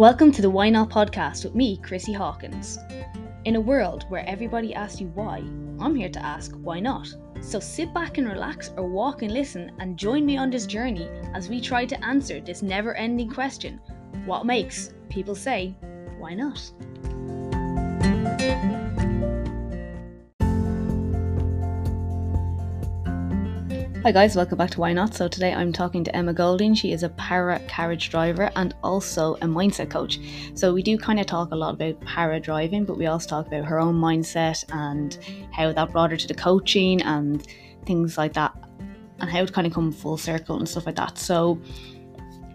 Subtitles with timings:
[0.00, 2.78] Welcome to the Why Not podcast with me, Chrissy Hawkins.
[3.44, 5.44] In a world where everybody asks you why,
[5.78, 7.06] I'm here to ask why not.
[7.42, 11.06] So sit back and relax or walk and listen and join me on this journey
[11.34, 13.78] as we try to answer this never ending question
[14.24, 15.76] what makes people say,
[16.18, 16.72] why not?
[24.02, 25.12] Hi guys, welcome back to Why Not.
[25.12, 26.72] So today I'm talking to Emma Golding.
[26.72, 30.18] She is a para carriage driver and also a mindset coach.
[30.54, 33.48] So we do kind of talk a lot about para driving, but we also talk
[33.48, 35.18] about her own mindset and
[35.52, 37.46] how that brought her to the coaching and
[37.84, 38.56] things like that,
[39.18, 41.18] and how it kind of come full circle and stuff like that.
[41.18, 41.60] So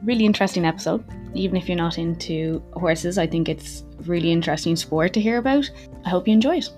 [0.03, 1.05] really interesting episode.
[1.35, 5.69] Even if you're not into horses, I think it's really interesting sport to hear about.
[6.05, 6.69] I hope you enjoy it.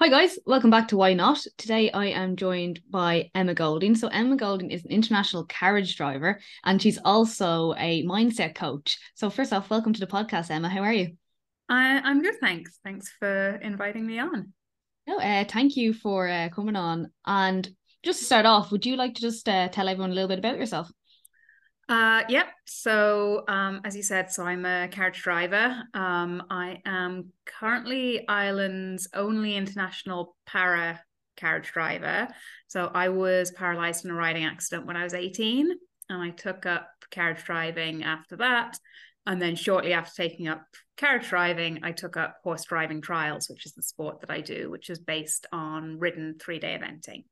[0.00, 1.46] Hi guys, welcome back to Why Not.
[1.56, 3.94] Today I am joined by Emma Golding.
[3.94, 8.98] So Emma Golding is an international carriage driver and she's also a mindset coach.
[9.14, 10.68] So first off, welcome to the podcast, Emma.
[10.68, 11.16] How are you?
[11.68, 12.80] I, I'm good, thanks.
[12.82, 14.52] Thanks for inviting me on.
[15.06, 17.12] No, uh, thank you for uh, coming on.
[17.24, 17.66] And
[18.02, 20.40] just to start off, would you like to just uh, tell everyone a little bit
[20.40, 20.90] about yourself?
[21.88, 22.46] Uh, yep.
[22.64, 25.82] So, um, as you said, so I'm a carriage driver.
[25.92, 31.02] Um, I am currently Ireland's only international para
[31.36, 32.28] carriage driver.
[32.68, 35.70] So, I was paralyzed in a riding accident when I was 18,
[36.08, 38.78] and I took up carriage driving after that.
[39.26, 40.62] And then, shortly after taking up
[40.96, 44.70] carriage driving, I took up horse driving trials, which is the sport that I do,
[44.70, 47.24] which is based on ridden three day eventing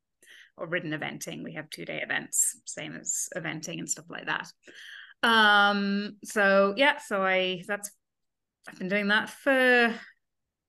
[0.63, 1.43] or ridden eventing.
[1.43, 4.47] We have two day events, same as eventing and stuff like that.
[5.25, 7.91] Um, so yeah, so I that's
[8.69, 9.93] I've been doing that for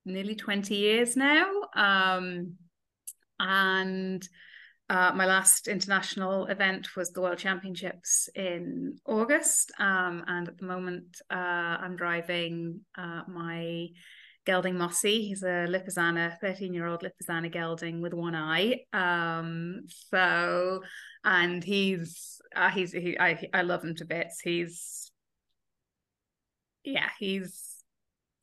[0.05, 1.47] nearly 20 years now.
[1.75, 2.55] Um,
[3.39, 4.27] and
[4.89, 9.71] uh, my last international event was the World Championships in August.
[9.79, 13.89] Um, and at the moment, uh, I'm driving uh, my
[14.45, 15.27] gelding Mossy.
[15.27, 18.81] He's a Lipizzaner, 13 year old Lipizzaner gelding with one eye.
[18.91, 19.81] Um,
[20.11, 20.81] so,
[21.23, 24.41] and he's, uh, he's, he, I, I love him to bits.
[24.41, 25.11] He's,
[26.83, 27.75] yeah, he's,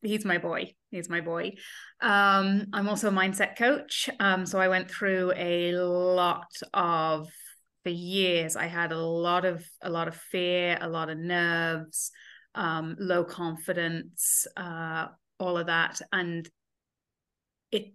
[0.01, 0.73] he's my boy.
[0.89, 1.53] He's my boy.
[2.01, 4.09] Um, I'm also a mindset coach.
[4.19, 7.29] Um, so I went through a lot of,
[7.83, 12.11] for years, I had a lot of, a lot of fear, a lot of nerves,
[12.53, 15.07] um, low confidence, uh,
[15.41, 16.49] all of that and
[17.71, 17.93] it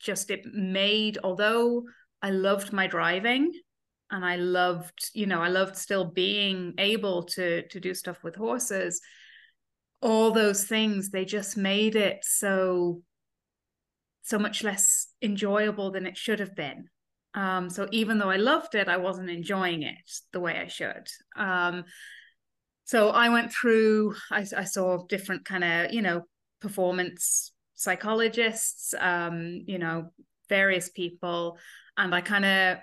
[0.00, 1.82] just it made although
[2.22, 3.52] i loved my driving
[4.10, 8.34] and i loved you know i loved still being able to to do stuff with
[8.34, 9.00] horses
[10.00, 13.02] all those things they just made it so
[14.22, 16.86] so much less enjoyable than it should have been.
[17.34, 21.06] Um, so even though i loved it i wasn't enjoying it the way i should.
[21.34, 21.84] Um,
[22.84, 26.22] so i went through i, I saw different kind of you know
[26.62, 30.12] performance psychologists, um, you know,
[30.48, 31.58] various people.
[31.98, 32.78] And I kind of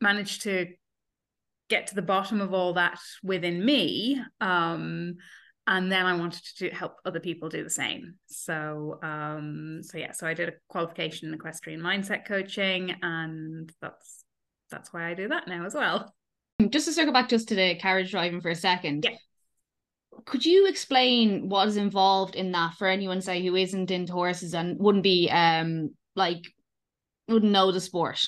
[0.00, 0.66] managed to
[1.70, 4.20] get to the bottom of all that within me.
[4.40, 5.14] Um,
[5.66, 8.16] and then I wanted to help other people do the same.
[8.26, 14.24] So, um, so yeah, so I did a qualification in equestrian mindset coaching, and that's
[14.72, 16.12] that's why I do that now as well.
[16.68, 19.04] Just to circle back just to the carriage driving for a second.
[19.04, 19.16] Yeah
[20.24, 24.54] could you explain what is involved in that for anyone say who isn't into horses
[24.54, 26.42] and wouldn't be um like
[27.28, 28.20] wouldn't know the sport?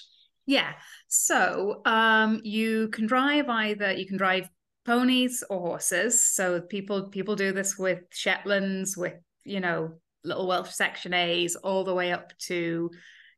[0.46, 0.72] Yeah.
[1.08, 4.48] So um you can drive either you can drive
[4.84, 6.26] ponies or horses.
[6.26, 9.14] So people people do this with shetlands with
[9.44, 12.90] you know little welsh section a's all the way up to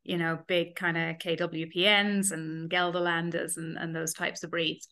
[0.03, 4.87] you know big kind of kwpns and gelderlanders and, and those types of breeds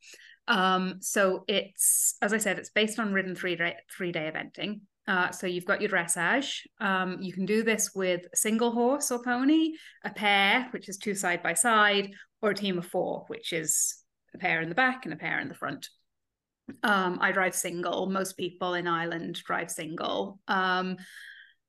[0.48, 4.82] um, so it's as I said, it's based on ridden three day three day eventing.
[5.08, 6.62] Uh, so you've got your dressage.
[6.80, 9.74] Um, you can do this with a single horse or pony,
[10.04, 12.12] a pair, which is two side by side,
[12.42, 13.98] or a team of four, which is
[14.34, 15.90] a pair in the back and a pair in the front.
[16.82, 18.08] Um, I drive single.
[18.08, 20.40] Most people in Ireland drive single.
[20.48, 20.98] Um,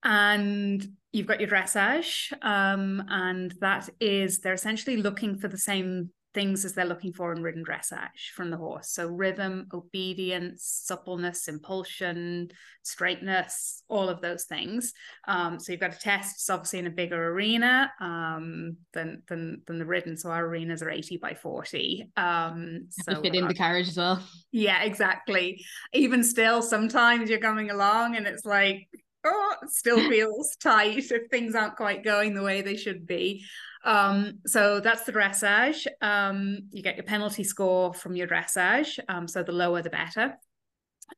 [0.03, 6.11] and you've got your dressage, um, and that is they're essentially looking for the same
[6.37, 8.91] things as they're looking for in ridden dressage from the horse.
[8.91, 12.51] So rhythm, obedience, suppleness, impulsion,
[12.83, 14.93] straightness, all of those things.
[15.27, 16.37] Um, so you've got to test.
[16.37, 20.19] It's obviously in a bigger arena um, than than than the ridden.
[20.19, 22.11] So our arenas are eighty by forty.
[22.19, 24.23] Um, so fit in the carriage as well.
[24.53, 25.65] Yeah, exactly.
[25.95, 28.87] Even still, sometimes you're coming along and it's like
[29.25, 33.45] oh, it still feels tight if things aren't quite going the way they should be.
[33.87, 35.87] Um, so that's the dressage.
[36.03, 38.99] Um, you get your penalty score from your dressage.
[39.09, 40.35] Um, so the lower, the better.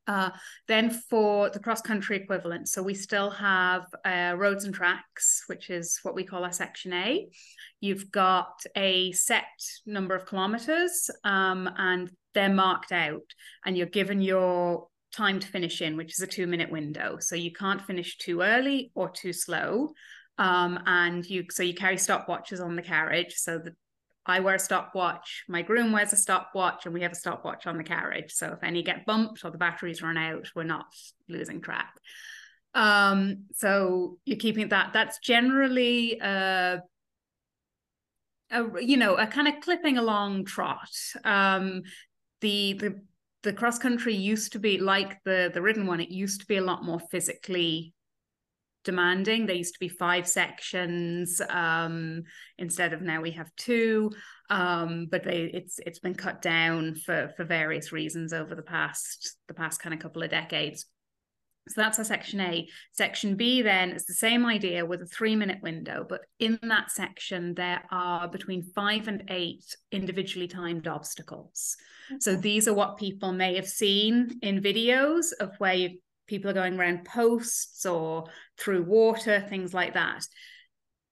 [0.07, 0.29] Uh,
[0.67, 5.71] then for the cross country equivalent, so we still have uh, roads and tracks, which
[5.71, 7.27] is what we call our section A.
[7.81, 9.45] You've got a set
[9.87, 13.33] number of kilometers um, and they're marked out,
[13.65, 17.17] and you're given your time to finish in, which is a two minute window.
[17.19, 19.93] So you can't finish too early or too slow.
[20.39, 23.35] Um, and you so you carry stopwatches on the carriage.
[23.35, 23.61] So
[24.25, 27.77] I wear a stopwatch, my groom wears a stopwatch, and we have a stopwatch on
[27.77, 28.31] the carriage.
[28.31, 30.85] So if any get bumped or the batteries run out, we're not
[31.27, 31.93] losing track.
[32.73, 34.93] Um, so you're keeping that.
[34.93, 36.81] That's generally a,
[38.51, 40.89] a you know a kind of clipping along trot.
[41.25, 41.81] Um,
[42.39, 43.01] the the
[43.43, 45.99] the cross country used to be like the the ridden one.
[45.99, 47.93] It used to be a lot more physically
[48.83, 49.45] demanding.
[49.45, 52.23] There used to be five sections um,
[52.57, 54.11] instead of now we have two.
[54.49, 59.37] Um, but they, it's it's been cut down for for various reasons over the past
[59.47, 60.85] the past kind of couple of decades.
[61.69, 62.67] So that's our section A.
[62.93, 66.89] Section B then is the same idea with a three minute window, but in that
[66.89, 71.77] section, there are between five and eight individually timed obstacles.
[72.19, 75.99] So these are what people may have seen in videos of where you
[76.29, 78.25] people are going around posts or
[78.57, 80.23] through water, things like that.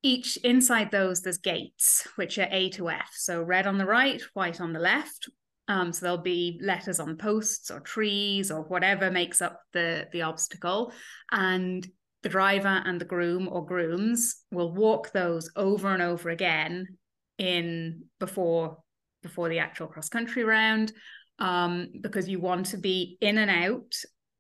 [0.04, 3.10] Each inside those, there's gates, which are A to F.
[3.14, 5.30] So red on the right, white on the left.
[5.68, 10.22] Um, so there'll be letters on posts or trees or whatever makes up the, the
[10.22, 10.94] obstacle.
[11.32, 11.86] And
[12.24, 16.88] the driver and the groom or grooms will walk those over and over again
[17.38, 18.78] in before
[19.24, 20.94] before the actual cross country round
[21.40, 23.94] um, because you want to be in and out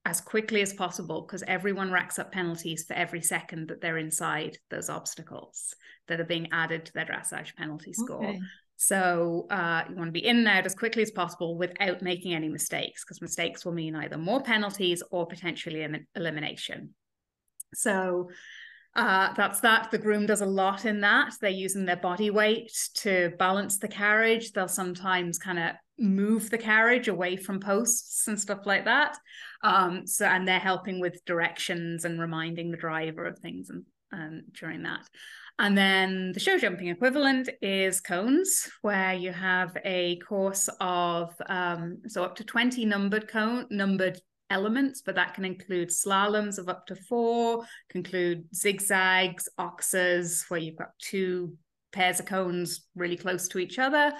[0.07, 4.57] as quickly as possible because everyone racks up penalties for every second that they're inside
[4.69, 5.75] those obstacles
[6.07, 8.25] that are being added to their dressage penalty score.
[8.25, 8.39] Okay.
[8.77, 12.33] So uh, you want to be in and out as quickly as possible without making
[12.33, 16.94] any mistakes because mistakes will mean either more penalties or potentially an elimination.
[17.74, 18.30] So
[18.95, 19.92] uh, that's that.
[19.92, 21.33] The groom does a lot in that.
[21.42, 24.53] They're using their body weight to balance the carriage.
[24.53, 29.18] They'll sometimes kind of move the carriage away from posts and stuff like that.
[29.63, 34.44] Um, so and they're helping with directions and reminding the driver of things and, and
[34.54, 35.07] during that.
[35.59, 41.98] And then the show jumping equivalent is cones, where you have a course of um,
[42.07, 44.19] so up to 20 numbered cone numbered
[44.50, 50.60] elements, but that can include slaloms of up to four, can include zigzags, oxes, where
[50.60, 51.57] you've got two
[51.92, 54.13] pairs of cones really close to each other.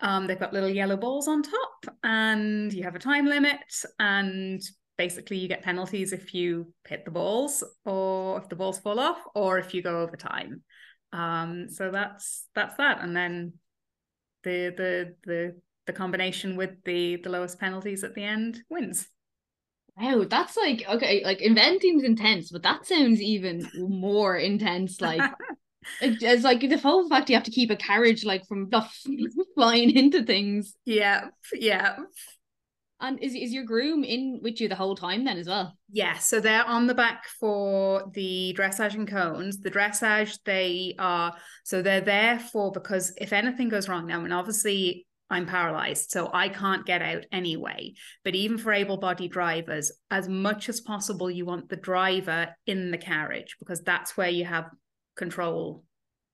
[0.00, 3.60] Um, they've got little yellow balls on top, and you have a time limit.
[3.98, 4.60] And
[4.98, 9.18] basically, you get penalties if you hit the balls, or if the balls fall off,
[9.34, 10.62] or if you go over time.
[11.12, 13.02] Um, so that's that's that.
[13.02, 13.54] And then
[14.42, 19.08] the the the the combination with the the lowest penalties at the end wins.
[19.96, 25.00] Wow, that's like okay, like eventing's intense, but that sounds even more intense.
[25.00, 25.22] Like
[26.00, 28.70] it's like the whole fact you have to keep a carriage like from
[29.54, 30.74] flying into things.
[30.84, 31.96] Yeah, yeah.
[32.98, 35.76] And is is your groom in with you the whole time then as well?
[35.90, 39.58] Yeah, so they're on the back for the dressage and cones.
[39.58, 44.32] The dressage they are so they're there for because if anything goes wrong now, and
[44.32, 47.94] obviously I'm paralyzed, so I can't get out anyway.
[48.24, 52.90] But even for able bodied drivers, as much as possible, you want the driver in
[52.90, 54.70] the carriage because that's where you have
[55.16, 55.84] control,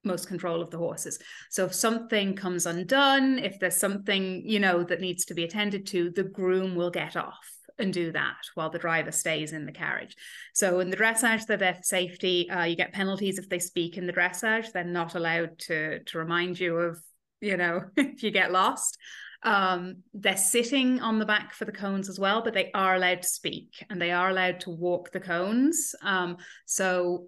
[0.05, 1.19] most control of the horses.
[1.51, 5.87] So if something comes undone, if there's something, you know, that needs to be attended
[5.89, 7.49] to, the groom will get off
[7.79, 10.15] and do that while the driver stays in the carriage.
[10.53, 12.51] So in the dressage, they're there for safety.
[12.51, 14.73] Uh, you get penalties if they speak in the dressage.
[14.73, 16.99] They're not allowed to to remind you of
[17.43, 18.97] you know, if you get lost.
[19.43, 23.23] Um, they're sitting on the back for the cones as well, but they are allowed
[23.23, 25.95] to speak and they are allowed to walk the cones.
[26.01, 27.27] Um, so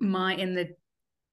[0.00, 0.68] my in the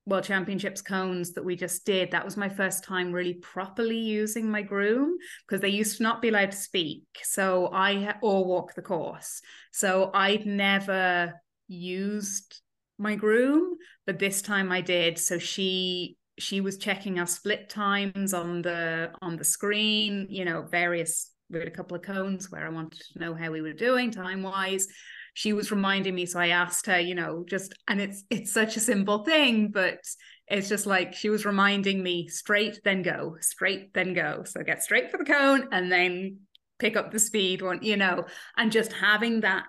[0.08, 4.50] World Championships cones that we just did, that was my first time really properly using
[4.50, 5.18] my groom
[5.48, 7.04] because they used to not be allowed to speak.
[7.24, 9.42] So I or walk the course.
[9.72, 11.34] So I'd never
[11.68, 12.62] used
[13.00, 15.18] my groom, but this time I did.
[15.18, 20.64] So she she was checking our split times on the on the screen you know
[20.64, 23.74] various we had a couple of cones where i wanted to know how we were
[23.74, 24.88] doing time wise
[25.36, 28.76] she was reminding me so i asked her you know just and it's it's such
[28.76, 30.00] a simple thing but
[30.48, 34.82] it's just like she was reminding me straight then go straight then go so get
[34.82, 36.40] straight for the cone and then
[36.80, 38.26] pick up the speed one you know
[38.58, 39.66] and just having that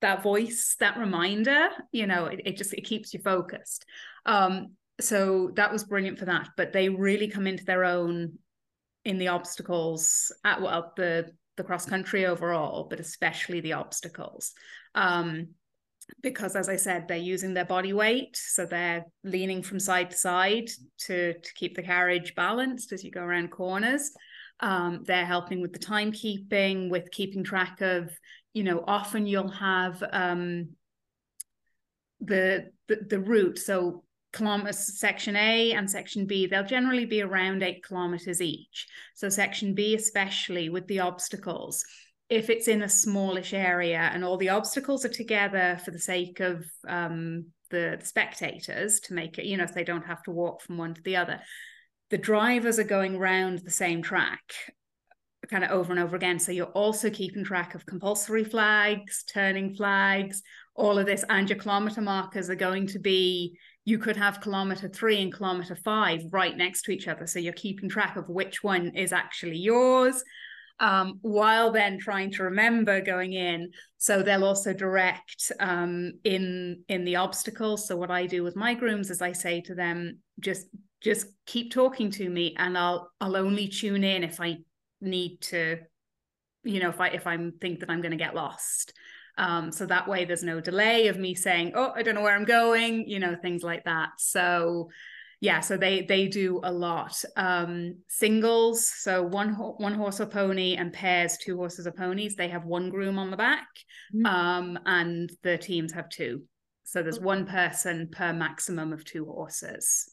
[0.00, 3.84] that voice that reminder you know it, it just it keeps you focused
[4.26, 4.68] um
[5.00, 6.50] so that was brilliant for that.
[6.56, 8.38] But they really come into their own
[9.04, 14.52] in the obstacles at well the the cross country overall, but especially the obstacles.
[14.98, 15.48] Um,
[16.22, 18.34] because as I said, they're using their body weight.
[18.36, 20.68] So they're leaning from side to side
[21.06, 24.10] to, to keep the carriage balanced as you go around corners.
[24.60, 28.10] Um, they're helping with the timekeeping, with keeping track of,
[28.54, 30.70] you know, often you'll have um,
[32.20, 33.58] the, the the route.
[33.58, 38.86] So kilometers section A and section B, they'll generally be around eight kilometers each.
[39.14, 41.84] So section B, especially with the obstacles,
[42.28, 46.40] if it's in a smallish area and all the obstacles are together for the sake
[46.40, 50.30] of um, the, the spectators to make it, you know, if they don't have to
[50.30, 51.40] walk from one to the other,
[52.10, 54.42] the drivers are going round the same track
[55.48, 56.38] kind of over and over again.
[56.38, 60.42] So you're also keeping track of compulsory flags, turning flags,
[60.74, 64.86] all of this, and your kilometer markers are going to be you could have kilometer
[64.86, 67.26] three and kilometer five right next to each other.
[67.26, 70.22] So you're keeping track of which one is actually yours.
[70.80, 73.72] Um, while then trying to remember going in.
[73.96, 77.88] So they'll also direct um, in in the obstacles.
[77.88, 80.66] So what I do with my grooms is I say to them, just
[81.00, 84.58] just keep talking to me, and I'll I'll only tune in if I
[85.00, 85.78] need to,
[86.62, 88.92] you know, if I if I'm think that I'm going to get lost.
[89.36, 92.34] Um, so that way there's no delay of me saying, oh, I don't know where
[92.34, 94.10] I'm going, you know, things like that.
[94.18, 94.90] So
[95.40, 97.22] yeah, so they they do a lot.
[97.36, 102.34] Um, singles, so one one horse or pony, and pairs, two horses or ponies.
[102.34, 103.66] They have one groom on the back,
[104.14, 104.26] mm-hmm.
[104.26, 106.42] um, and the teams have two.
[106.82, 110.12] So there's one person per maximum of two horses.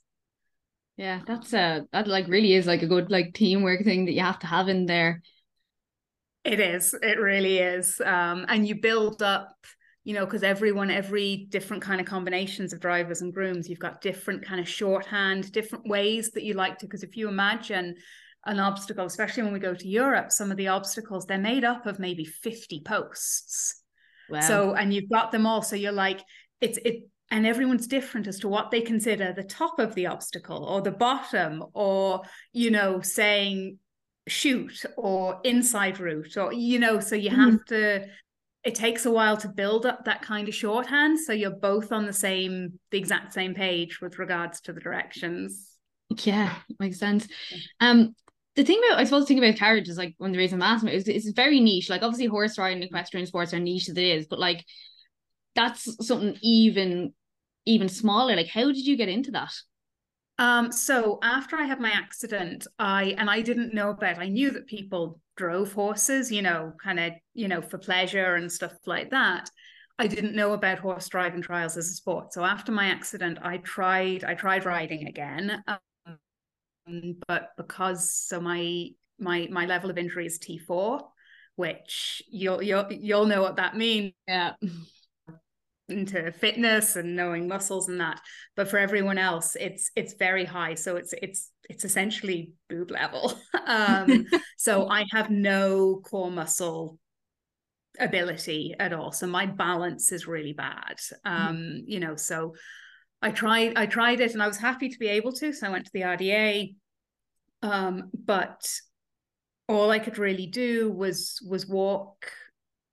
[0.98, 4.22] Yeah, that's a that like really is like a good like teamwork thing that you
[4.22, 5.22] have to have in there.
[6.44, 6.94] It is.
[7.02, 8.00] It really is.
[8.00, 9.56] Um, and you build up,
[10.06, 14.02] you know, because everyone, every different kind of combinations of drivers and grooms, you've got
[14.02, 16.86] different kind of shorthand, different ways that you like to.
[16.86, 17.96] Because if you imagine
[18.46, 21.88] an obstacle, especially when we go to Europe, some of the obstacles they're made up
[21.88, 23.82] of maybe fifty posts.
[24.30, 24.42] Wow.
[24.42, 25.64] So and you've got them all.
[25.64, 26.22] So you're like,
[26.62, 30.64] it's it and everyone's different as to what they consider the top of the obstacle
[30.66, 32.22] or the bottom or
[32.54, 33.80] you know saying
[34.28, 37.50] shoot or inside route or you know so you mm-hmm.
[37.50, 38.06] have to
[38.66, 42.06] it takes a while to build up that kind of shorthand so you're both on
[42.06, 45.72] the same the exact same page with regards to the directions.
[46.24, 47.28] Yeah makes sense.
[47.80, 48.16] Um
[48.56, 50.62] the thing about I suppose the thing about carriage is like one of the reasons
[50.62, 51.90] I'm asking is it's very niche.
[51.90, 54.66] Like obviously horse riding and equestrian sports are niche as it is but like
[55.56, 57.14] that's something even
[57.66, 58.36] even smaller.
[58.36, 59.54] Like how did you get into that
[60.38, 64.20] um, so after I had my accident, I and I didn't know about.
[64.20, 68.52] I knew that people drove horses, you know, kind of, you know, for pleasure and
[68.52, 69.50] stuff like that.
[69.98, 72.34] I didn't know about horse driving trials as a sport.
[72.34, 74.24] So after my accident, I tried.
[74.24, 78.90] I tried riding again, um, but because so my
[79.20, 81.02] my my level of injury is T four,
[81.56, 84.14] which you'll you'll you'll know what that means.
[84.28, 84.54] Yeah
[85.88, 88.20] into fitness and knowing muscles and that
[88.56, 90.74] but for everyone else it's it's very high.
[90.74, 93.34] So it's it's it's essentially boob level.
[93.68, 94.28] Um
[94.58, 97.00] so i have no core muscle
[98.00, 99.12] ability at all.
[99.12, 100.98] So my balance is really bad.
[101.26, 101.32] Hmm.
[101.32, 101.84] um mm.
[101.88, 102.56] you know so
[103.22, 105.54] i tried i tried it and i was happy to be able to.
[105.54, 106.76] So i went to the rda
[107.64, 108.62] um but
[109.68, 112.32] all i could really do was was walk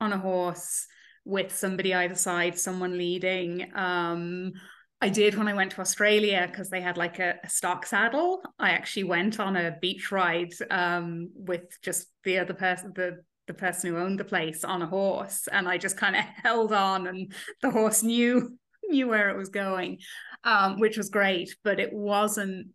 [0.01, 0.87] on a horse
[1.25, 3.71] with somebody either side, someone leading.
[3.75, 4.53] Um,
[5.01, 8.41] I did when I went to Australia because they had like a, a, stock saddle.
[8.59, 13.55] I actually went on a beach ride um, with just the other person, the the
[13.55, 17.09] person who owned the place on a horse, and I just kind of held on,
[17.09, 19.99] and the horse knew knew where it was going,
[20.45, 21.57] um, which was great.
[21.65, 22.69] But it wasn't,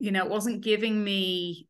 [0.00, 1.68] you know, it wasn't giving me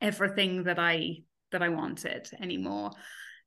[0.00, 1.18] everything that I
[1.52, 2.90] that I wanted anymore.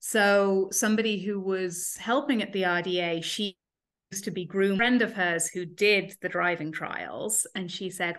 [0.01, 3.55] So somebody who was helping at the RDA, she
[4.12, 8.17] used to be groom friend of hers who did the driving trials and she said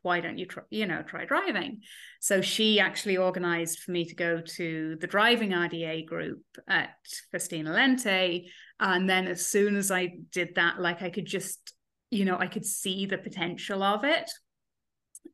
[0.00, 1.80] why don't you try you know try driving?
[2.20, 6.94] So she actually organized for me to go to the driving rda group at
[7.30, 8.46] festina lente
[8.80, 11.74] and then as soon as i did that like i could just
[12.10, 14.30] you know i could see the potential of it.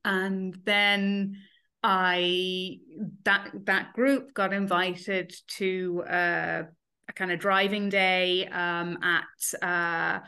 [0.04, 1.37] And then
[1.82, 2.78] I
[3.25, 6.62] that that group got invited to uh,
[7.08, 10.20] a kind of driving day um, at uh,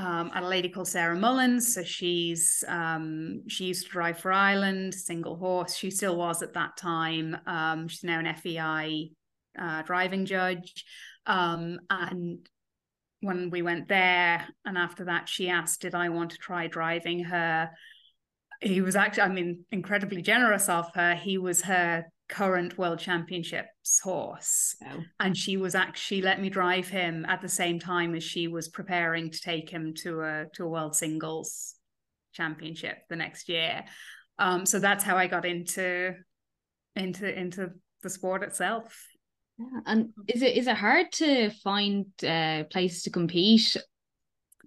[0.00, 1.74] um, at a lady called Sarah Mullins.
[1.74, 5.74] So she's um, she used to drive for Ireland, single horse.
[5.74, 7.36] She still was at that time.
[7.46, 9.10] Um, she's now an FEI
[9.58, 10.84] uh, driving judge,
[11.26, 12.48] um, and
[13.20, 17.24] when we went there, and after that, she asked, "Did I want to try driving
[17.24, 17.70] her?"
[18.60, 21.14] He was actually, I mean, incredibly generous of her.
[21.14, 25.02] He was her current world championships horse oh.
[25.18, 28.68] and she was actually let me drive him at the same time as she was
[28.68, 31.74] preparing to take him to a to a world singles
[32.34, 33.82] championship the next year
[34.38, 36.12] um so that's how i got into
[36.96, 37.70] into into
[38.02, 39.06] the sport itself
[39.58, 39.80] yeah.
[39.86, 43.74] and is it is it hard to find uh places to compete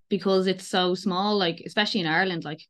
[0.10, 2.62] because it's so small like especially in ireland like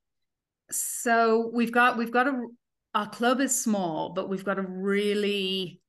[0.72, 2.48] so we've got we've got a
[2.94, 5.82] our club is small, but we've got a really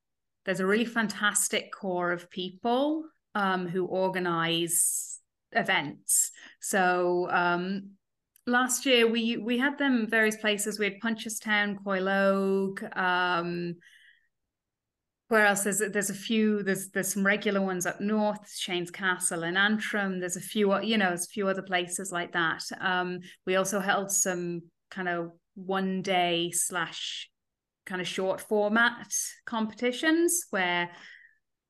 [0.45, 5.19] there's a really fantastic core of people um, who organize
[5.51, 6.31] events.
[6.59, 7.91] So um,
[8.45, 10.79] last year we we had them various places.
[10.79, 12.83] We had Punchestown, Coilogue.
[12.95, 13.75] Um,
[15.29, 15.63] where else?
[15.63, 16.61] There's there's a few.
[16.63, 20.19] There's there's some regular ones up north, Shane's Castle and Antrim.
[20.19, 22.63] There's a few, you know, there's a few other places like that.
[22.79, 24.61] Um, we also held some
[24.93, 27.29] kind of one day slash
[27.85, 29.13] kind of short format
[29.45, 30.89] competitions where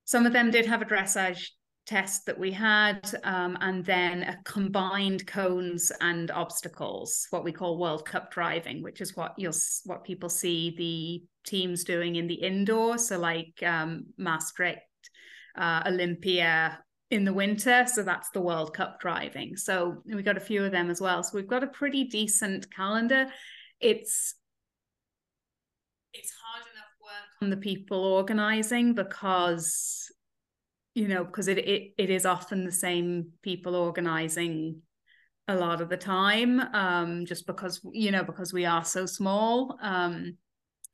[0.04, 1.48] some of them did have a dressage
[1.86, 7.78] test that we had um, and then a combined cones and obstacles what we call
[7.78, 9.52] world cup driving which is what you'll
[9.84, 12.98] what people see the teams doing in the indoor.
[12.98, 14.80] So like um, maastricht
[15.56, 16.78] uh, olympia
[17.14, 19.56] in the winter so that's the world cup driving.
[19.56, 21.22] So we got a few of them as well.
[21.22, 23.28] So we've got a pretty decent calendar.
[23.80, 24.34] It's
[26.12, 30.10] it's hard enough work on the people organizing because
[30.94, 34.80] you know because it, it it is often the same people organizing
[35.46, 39.78] a lot of the time um just because you know because we are so small.
[39.80, 40.36] Um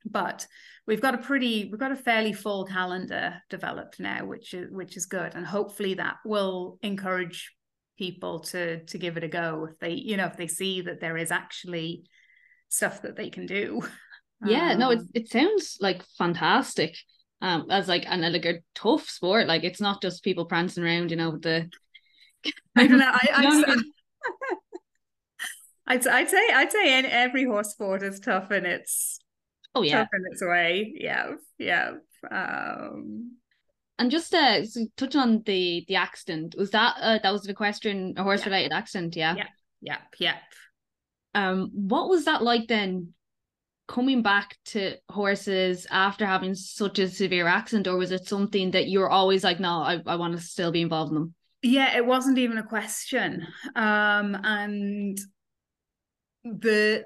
[0.05, 0.47] but
[0.87, 4.97] we've got a pretty we've got a fairly full calendar developed now which is which
[4.97, 7.51] is good and hopefully that will encourage
[7.97, 10.99] people to to give it a go if they you know if they see that
[10.99, 12.03] there is actually
[12.71, 13.81] stuff that they can do.
[14.43, 16.97] Yeah, um, no, it it sounds like fantastic.
[17.43, 19.45] Um, as like and like a tough sport.
[19.45, 21.69] Like it's not just people prancing around, you know, with the.
[22.75, 23.11] I don't know.
[23.13, 23.27] I,
[25.85, 29.19] I, I'd, I'd say I'd say in every horse sport is tough and it's
[29.75, 30.93] oh yeah tough in its way.
[30.95, 31.91] Yeah, yeah.
[32.29, 33.37] Um,
[33.97, 37.51] and just uh, so touching on the the accident, was that uh, that was an
[37.51, 38.77] equestrian a horse related yeah.
[38.77, 39.15] accident?
[39.15, 39.47] Yeah, yeah,
[39.81, 40.37] yeah, yeah.
[41.33, 43.13] Um, what was that like then?
[43.87, 48.87] Coming back to horses after having such a severe accident, or was it something that
[48.87, 51.35] you were always like, no, I, I want to still be involved in them?
[51.61, 53.45] Yeah, it wasn't even a question.
[53.75, 55.19] Um, and
[56.43, 57.03] the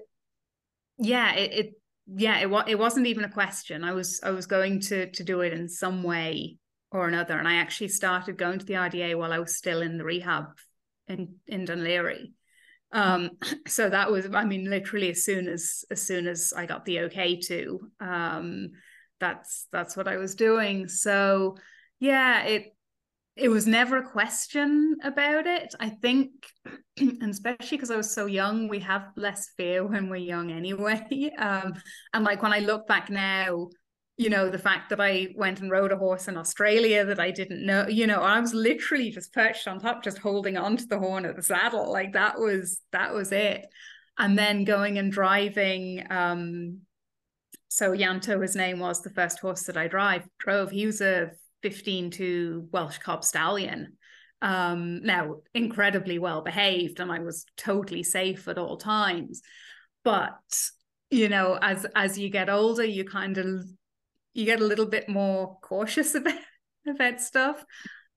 [0.97, 1.73] yeah, it, it
[2.07, 3.83] yeah, it was it wasn't even a question.
[3.83, 6.57] I was I was going to to do it in some way
[6.91, 9.97] or another, and I actually started going to the RDA while I was still in
[9.97, 10.45] the rehab
[11.07, 12.27] in in Laoghaire
[12.91, 13.31] um
[13.67, 17.01] so that was i mean literally as soon as as soon as i got the
[17.01, 18.69] okay to um
[19.19, 20.87] that's that's what i was doing.
[20.87, 21.57] So
[21.99, 22.74] yeah it
[23.35, 25.75] it was never a question about it.
[25.79, 26.31] I think
[26.97, 31.31] and especially because i was so young we have less fear when we're young anyway.
[31.37, 31.73] Um
[32.13, 33.69] and like when i look back now
[34.17, 37.31] you know the fact that i went and rode a horse in australia that i
[37.31, 40.85] didn't know you know i was literally just perched on top just holding on to
[40.85, 41.91] the horn of the saddle.
[41.91, 43.65] Like that was that was it.
[44.17, 46.79] And then going and driving um
[47.67, 51.31] so yanto his name was the first horse that i drive drove he was a
[51.65, 53.93] 15 to welsh cob stallion
[54.43, 59.41] um now incredibly well behaved and i was totally safe at all times
[60.03, 60.37] but
[61.09, 63.65] you know as as you get older you kind of
[64.35, 66.37] you get a little bit more cautious about
[66.87, 67.63] about stuff.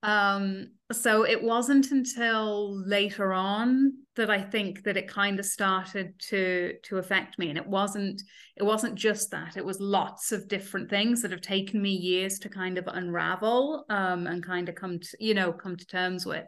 [0.01, 6.13] Um, so it wasn't until later on that I think that it kind of started
[6.29, 7.49] to to affect me.
[7.49, 8.21] And it wasn't
[8.55, 12.39] it wasn't just that, it was lots of different things that have taken me years
[12.39, 16.25] to kind of unravel um, and kind of come to, you know, come to terms
[16.25, 16.45] with.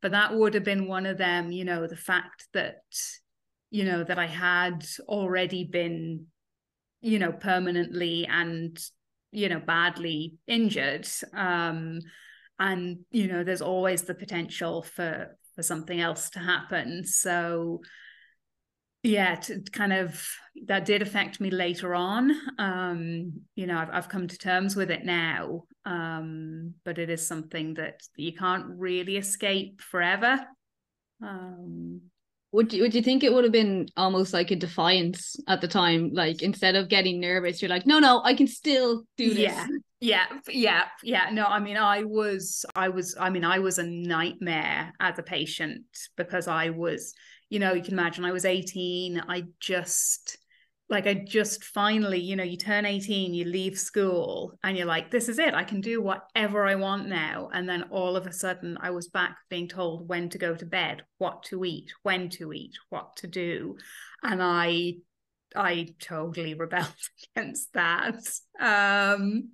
[0.00, 2.82] But that would have been one of them, you know, the fact that,
[3.70, 6.26] you know, that I had already been,
[7.00, 8.78] you know, permanently and
[9.34, 12.00] you know badly injured um
[12.62, 17.04] and you know there's always the potential for for something else to happen.
[17.04, 17.80] So
[19.02, 20.24] yeah to kind of
[20.66, 22.30] that did affect me later on.
[22.58, 27.26] Um you know I've, I've come to terms with it now um but it is
[27.26, 30.38] something that you can't really escape forever.
[31.20, 32.02] Um
[32.52, 35.68] would you would you think it would have been almost like a defiance at the
[35.68, 36.10] time?
[36.12, 39.42] Like instead of getting nervous, you're like, no, no, I can still do this.
[39.42, 39.66] Yeah.
[40.04, 41.30] Yeah, yeah, yeah.
[41.30, 45.22] No, I mean, I was, I was, I mean, I was a nightmare as a
[45.22, 45.84] patient
[46.16, 47.14] because I was,
[47.50, 49.22] you know, you can imagine I was 18.
[49.28, 50.38] I just,
[50.92, 55.10] like I just finally, you know, you turn 18, you leave school and you're like,
[55.10, 55.54] this is it.
[55.54, 57.48] I can do whatever I want now.
[57.54, 60.66] And then all of a sudden I was back being told when to go to
[60.66, 63.78] bed, what to eat, when to eat, what to do.
[64.22, 64.96] And I
[65.56, 66.92] I totally rebelled
[67.34, 68.20] against that.
[68.60, 69.52] Um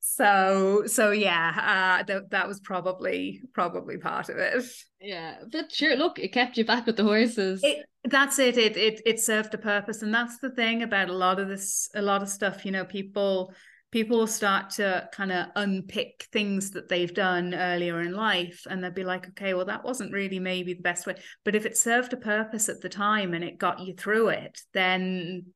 [0.00, 4.66] so so yeah, uh that that was probably probably part of it.
[5.00, 7.62] Yeah, but sure, look, it kept you back with the horses.
[7.64, 8.56] It, that's it.
[8.56, 11.88] It it it served a purpose, and that's the thing about a lot of this,
[11.94, 12.64] a lot of stuff.
[12.64, 13.52] You know, people
[13.90, 18.82] people will start to kind of unpick things that they've done earlier in life, and
[18.82, 21.76] they'll be like, okay, well, that wasn't really maybe the best way, but if it
[21.76, 25.46] served a purpose at the time and it got you through it, then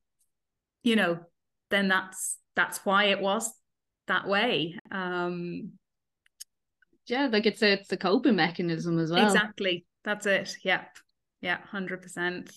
[0.83, 1.19] you know,
[1.69, 3.51] then that's that's why it was
[4.07, 4.77] that way.
[4.91, 5.71] Um,
[7.07, 9.25] yeah, like it's a it's a coping mechanism as well.
[9.25, 9.85] Exactly.
[10.03, 10.55] That's it.
[10.63, 10.97] Yep.
[11.43, 12.49] Yeah, hundred percent.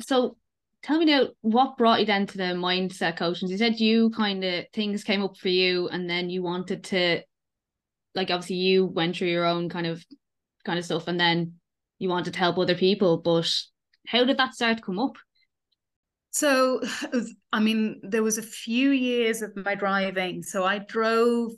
[0.00, 0.38] So
[0.82, 3.48] tell me now what brought you then to the mindset coaching.
[3.50, 7.20] You said you kind of things came up for you and then you wanted to
[8.14, 10.02] like obviously you went through your own kind of
[10.64, 11.56] kind of stuff and then
[11.98, 13.50] you wanted to help other people, but
[14.06, 15.16] how did that start to come up?
[16.30, 16.80] So,
[17.52, 20.42] I mean, there was a few years of my driving.
[20.42, 21.52] So I drove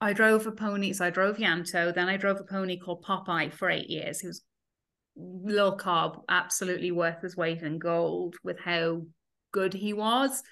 [0.00, 0.92] I drove a pony.
[0.92, 1.94] So I drove Yanto.
[1.94, 4.18] Then I drove a pony called Popeye for eight years.
[4.18, 4.42] He was
[5.16, 9.02] little cob, absolutely worth his weight in gold with how
[9.52, 10.42] good he was,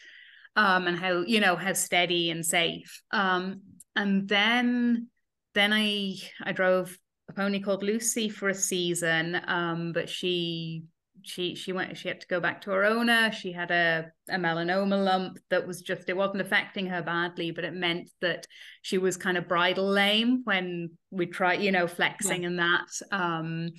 [0.56, 3.02] um, and how you know how steady and safe.
[3.10, 3.62] Um,
[3.96, 5.08] and then
[5.54, 6.96] then I I drove
[7.28, 10.84] a pony called Lucy for a season, um, but she
[11.22, 14.36] she she went she had to go back to her owner she had a, a
[14.36, 18.46] melanoma lump that was just it wasn't affecting her badly but it meant that
[18.82, 22.48] she was kind of bridle lame when we tried you know flexing yeah.
[22.48, 23.70] and that um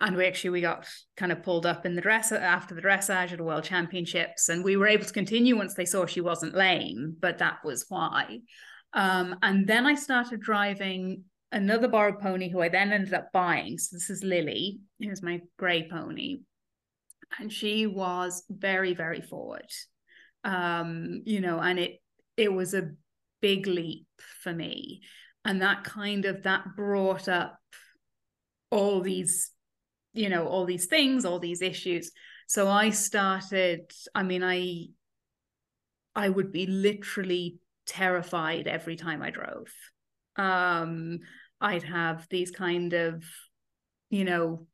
[0.00, 0.86] and we actually we got
[1.16, 4.64] kind of pulled up in the dress after the dressage at the world championships and
[4.64, 8.38] we were able to continue once they saw she wasn't lame but that was why.
[8.92, 13.78] Um and then i started driving another borrowed pony who i then ended up buying.
[13.78, 16.40] So this is lily who's my gray pony.
[17.38, 19.70] And she was very very forward.
[20.44, 22.00] Um you know and it
[22.36, 22.90] it was a
[23.42, 24.06] big leap
[24.42, 25.02] for me.
[25.44, 27.58] And that kind of that brought up
[28.70, 29.50] all these
[30.12, 32.10] you know all these things all these issues.
[32.46, 34.86] So i started i mean i
[36.14, 39.68] i would be literally terrified every time i drove.
[40.36, 41.20] Um
[41.60, 43.24] i'd have these kind of
[44.08, 44.66] you know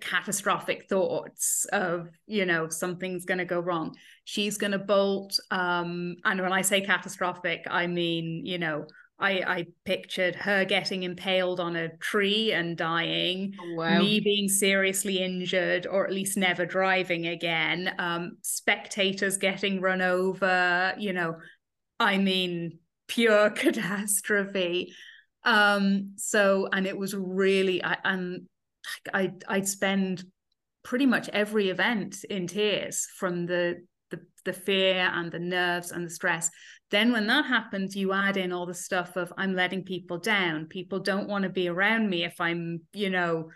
[0.00, 3.94] catastrophic thoughts of you know something's going to go wrong.
[4.24, 8.86] She's going to bolt um and when i say catastrophic i mean you know
[9.20, 13.98] I, I pictured her getting impaled on a tree and dying, oh, wow.
[13.98, 20.94] me being seriously injured or at least never driving again, um, spectators getting run over,
[20.98, 21.36] you know,
[21.98, 22.78] I mean,
[23.08, 24.94] pure catastrophe.
[25.44, 28.46] Um, so, and it was really, I, and
[29.12, 30.24] I I'd spend
[30.84, 36.06] pretty much every event in tears from the, the the fear and the nerves and
[36.06, 36.50] the stress.
[36.90, 40.66] Then when that happens, you add in all the stuff of I'm letting people down.
[40.66, 43.50] People don't want to be around me if I'm, you know,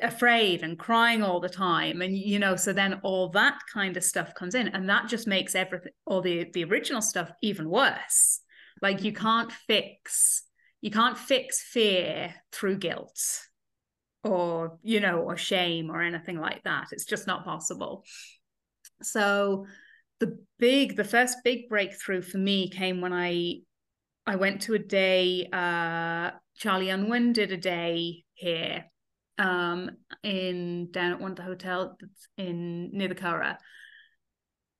[0.00, 2.02] afraid and crying all the time.
[2.02, 5.26] And you know so then all that kind of stuff comes in and that just
[5.26, 8.40] makes everything all the the original stuff even worse.
[8.82, 10.42] Like you can't fix
[10.80, 13.18] you can't fix fear through guilt
[14.22, 16.88] or you know or shame or anything like that.
[16.92, 18.04] It's just not possible.
[19.02, 19.66] So
[20.20, 23.56] the big the first big breakthrough for me came when i
[24.26, 28.84] i went to a day uh charlie unwin did a day here
[29.38, 29.90] um
[30.22, 31.96] in down at one of the hotels
[32.38, 33.56] in near the Curragh.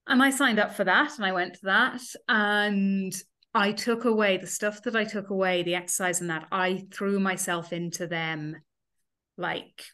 [0.07, 3.13] and i signed up for that and i went to that and
[3.53, 7.19] i took away the stuff that i took away the exercise and that i threw
[7.19, 8.57] myself into them
[9.37, 9.85] like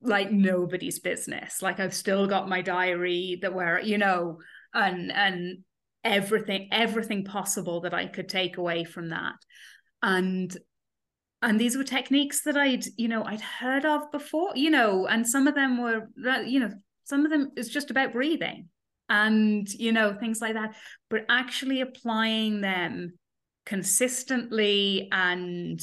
[0.00, 4.38] like nobody's business like i've still got my diary that where you know
[4.74, 5.58] and and
[6.04, 9.34] everything everything possible that i could take away from that.
[10.02, 10.56] And
[11.42, 15.28] and these were techniques that i'd you know i'd heard of before you know and
[15.28, 16.08] some of them were
[16.44, 16.70] you know
[17.04, 18.68] some of them is just about breathing
[19.08, 20.74] and you know things like that.
[21.08, 23.14] But actually applying them
[23.66, 25.80] consistently and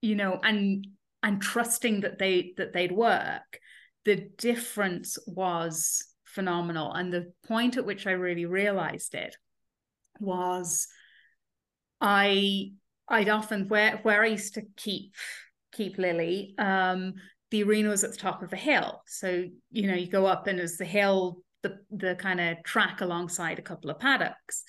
[0.00, 0.86] you know and
[1.22, 3.58] and trusting that they that they'd work.
[4.04, 6.92] The difference was phenomenal.
[6.92, 9.36] And the point at which i really realized it
[10.20, 10.88] was
[12.00, 12.70] i
[13.08, 15.14] i'd often where where i used to keep
[15.72, 17.14] keep lily um
[17.54, 19.02] the arena was at the top of a hill.
[19.06, 23.00] So you know you go up and as the hill the the kind of track
[23.00, 24.64] alongside a couple of paddocks.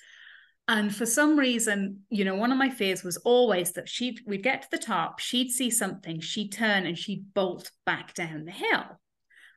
[0.68, 4.44] And for some reason, you know, one of my fears was always that she'd we'd
[4.44, 8.52] get to the top, she'd see something, she'd turn and she'd bolt back down the
[8.52, 9.00] hill.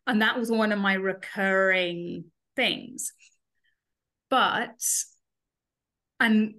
[0.10, 3.14] And that was one of my recurring things.
[4.32, 4.84] But
[6.20, 6.56] and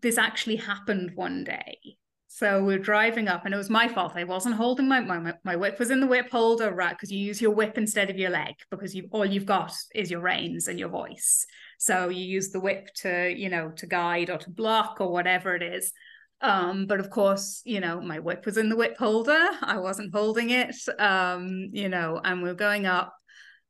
[0.00, 1.78] this actually happened one day.
[2.26, 4.14] So we're driving up, and it was my fault.
[4.16, 6.90] I wasn't holding my my, my whip was in the whip holder, right?
[6.90, 10.10] Because you use your whip instead of your leg, because you all you've got is
[10.10, 11.46] your reins and your voice.
[11.78, 15.54] So you use the whip to, you know, to guide or to block or whatever
[15.54, 15.92] it is.
[16.42, 19.48] Um, but of course, you know, my whip was in the whip holder.
[19.62, 20.74] I wasn't holding it.
[20.98, 23.14] Um, you know, and we we're going up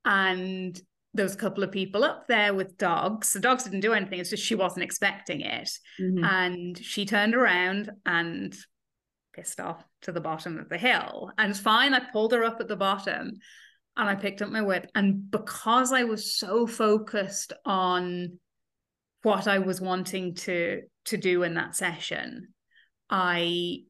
[0.05, 0.81] and
[1.15, 3.33] there was a couple of people up there with dogs.
[3.33, 4.19] The dogs didn't do anything.
[4.19, 5.71] It's just she wasn't expecting it.
[6.01, 6.25] Mm-hmm.
[6.25, 8.57] And she turned around and
[9.35, 11.31] pissed off to the bottom of the hill.
[11.37, 11.93] And it's fine.
[11.93, 13.33] I pulled her up at the bottom
[13.97, 14.91] and I picked up my whip.
[14.95, 18.39] And because I was so focused on
[19.23, 22.49] what I was wanting to to do in that session,
[23.11, 23.85] I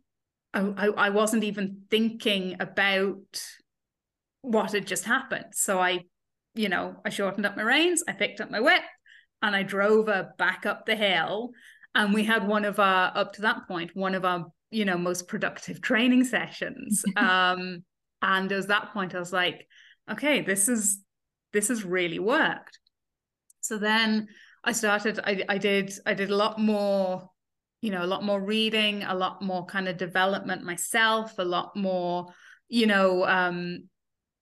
[0.54, 3.42] I, I wasn't even thinking about
[4.42, 5.54] what had just happened.
[5.54, 6.00] So I,
[6.54, 8.82] you know, I shortened up my reins, I picked up my whip,
[9.40, 11.52] and I drove her back up the hill.
[11.94, 14.98] And we had one of our, up to that point, one of our, you know,
[14.98, 17.02] most productive training sessions.
[17.16, 17.82] um,
[18.20, 19.66] and at that point, I was like,
[20.10, 20.98] okay, this is
[21.52, 22.78] this has really worked.
[23.60, 24.28] So then
[24.64, 27.30] I started, I, I did, I did a lot more,
[27.82, 31.76] you know, a lot more reading, a lot more kind of development myself, a lot
[31.76, 32.28] more,
[32.68, 33.88] you know, um,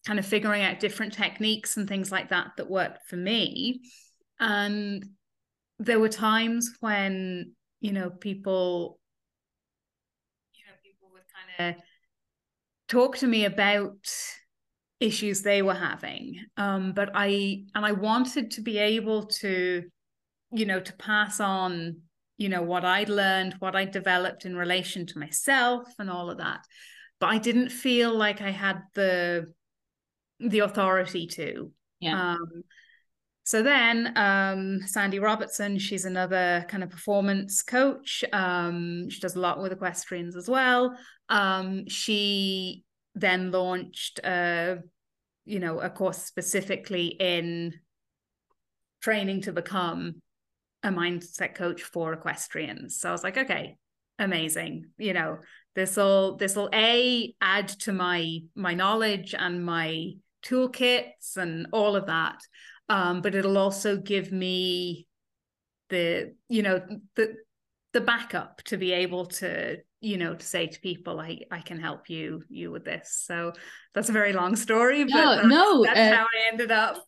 [0.07, 3.81] kind of figuring out different techniques and things like that that worked for me.
[4.38, 5.05] And
[5.79, 9.00] there were times when, you know, people,
[10.55, 11.22] you know, people would
[11.59, 11.83] kind of
[12.88, 13.96] talk to me about
[14.98, 19.83] issues they were having um, but i and i wanted to be able to
[20.53, 21.96] you know to pass on
[22.40, 26.38] you know what i'd learned what i developed in relation to myself and all of
[26.38, 26.64] that.
[27.20, 29.53] But i didn't feel like i had the
[30.40, 31.70] the authority to.
[32.00, 32.33] Yeah.
[32.33, 32.62] Um,
[33.44, 38.24] so then um, sandy robertson she's another kind of performance coach.
[38.33, 40.96] Um, she does a lot with equestrians as well.
[41.29, 44.79] Um, she then launched a
[45.44, 47.74] you know a course specifically in
[49.03, 50.22] training to become
[50.83, 52.99] a mindset coach for equestrians.
[52.99, 53.77] So i was like okay
[54.21, 54.90] amazing.
[54.99, 55.38] You know
[55.75, 60.12] this will this will a add to my my knowledge and my
[60.45, 62.40] toolkits and all of that.
[62.88, 65.07] Um, but it'll also give me
[65.88, 66.81] the you know
[67.16, 67.35] the
[67.93, 71.81] the backup to be able to you know to say to people i i can
[71.81, 73.23] help you you with this.
[73.27, 73.53] So
[73.95, 77.05] that's a very long story but no, that's, no that's uh, how i ended up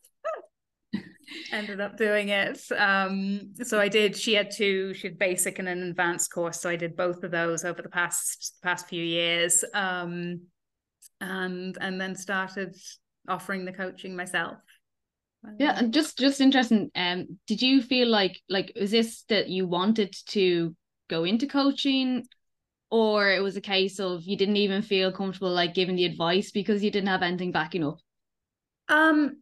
[1.51, 2.59] ended up doing it.
[2.77, 6.69] Um so i did she had two she had basic and an advanced course so
[6.69, 9.63] i did both of those over the past past few years.
[9.73, 10.41] Um
[11.21, 12.75] and and then started
[13.27, 14.57] offering the coaching myself.
[15.59, 19.67] Yeah and just just interesting um did you feel like like was this that you
[19.67, 20.75] wanted to
[21.09, 22.25] go into coaching?
[22.89, 26.51] Or it was a case of you didn't even feel comfortable like giving the advice
[26.51, 27.97] because you didn't have anything backing up?
[28.87, 29.37] Um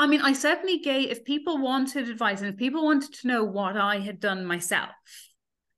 [0.00, 3.44] i mean i certainly gave if people wanted advice and if people wanted to know
[3.44, 4.90] what i had done myself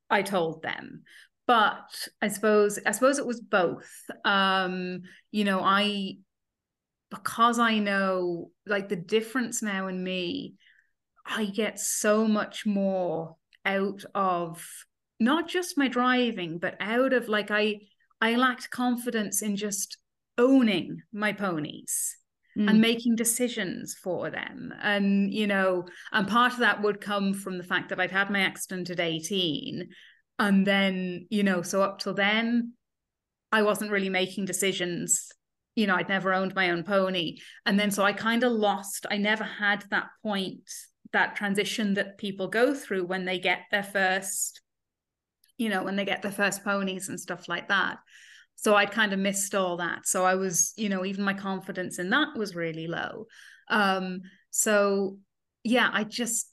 [0.08, 1.02] i told them.
[1.46, 3.90] But i suppose i suppose it was both.
[4.24, 6.16] Um you know i
[7.10, 10.54] because i know like the difference now in me
[11.26, 14.64] i get so much more out of
[15.22, 17.80] not just my driving, but out of like I
[18.20, 19.98] I lacked confidence in just
[20.36, 22.16] owning my ponies
[22.58, 22.68] mm.
[22.68, 24.72] and making decisions for them.
[24.82, 28.30] And you know, and part of that would come from the fact that I'd had
[28.30, 29.88] my accident at 18.
[30.38, 32.72] And then, you know, so up till then,
[33.52, 35.28] I wasn't really making decisions.
[35.76, 37.38] You know, I'd never owned my own pony.
[37.64, 40.68] And then so I kind of lost, I never had that point,
[41.12, 44.62] that transition that people go through when they get their first
[45.58, 47.98] you know, when they get their first ponies and stuff like that.
[48.56, 50.06] So I'd kind of missed all that.
[50.06, 53.26] So I was, you know, even my confidence in that was really low.
[53.68, 55.18] Um, so
[55.64, 56.48] yeah, I just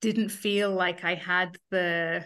[0.00, 2.24] didn't feel like I had the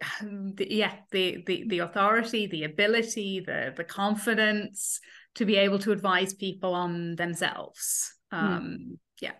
[0.22, 5.00] the, yeah the, the the authority the ability the the confidence
[5.34, 8.38] to be able to advise people on themselves hmm.
[8.38, 9.32] um yeah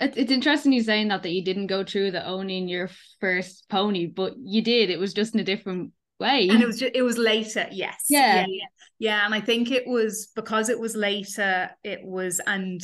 [0.00, 2.88] it's interesting you saying that that you didn't go through the owning your
[3.20, 6.78] first pony but you did it was just in a different way and it was
[6.78, 8.06] just, it was later yes.
[8.08, 8.46] Yeah.
[8.48, 8.66] yeah
[8.98, 9.24] yeah.
[9.26, 12.80] And i think it was because it was later it was and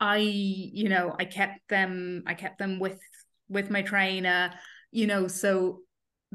[0.00, 3.00] i you know i kept them i kept them with
[3.48, 4.52] with my trainer
[4.90, 5.80] you know so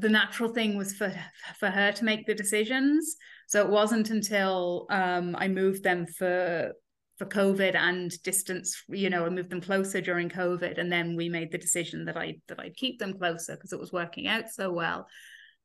[0.00, 1.12] the natural thing was for
[1.58, 3.16] for her to make the decisions.
[3.48, 6.72] So it wasn't until um, i moved them for
[7.18, 11.28] for covid and distance you know i moved them closer during covid and then we
[11.28, 14.48] made the decision that i that i'd keep them closer because it was working out
[14.48, 15.06] so well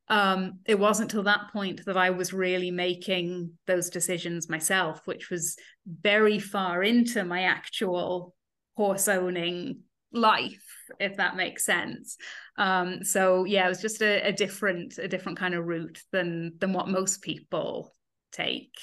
[0.08, 5.30] um, it wasn't till that point that I was really making those decisions myself, which
[5.30, 8.34] was very far into my actual
[8.76, 9.80] horse owning
[10.12, 10.64] life
[10.98, 12.16] if that makes sense.
[12.56, 16.54] Um so yeah it was just a, a different a different kind of route than
[16.58, 17.94] than what most people
[18.32, 18.74] take.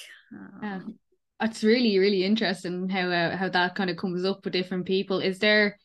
[0.62, 0.99] Um,
[1.41, 5.19] it's really really interesting how uh, how that kind of comes up with different people.
[5.19, 5.77] Is there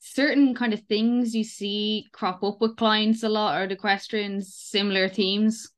[0.00, 4.54] certain kind of things you see crop up with clients a lot or the questions
[4.54, 5.70] similar themes?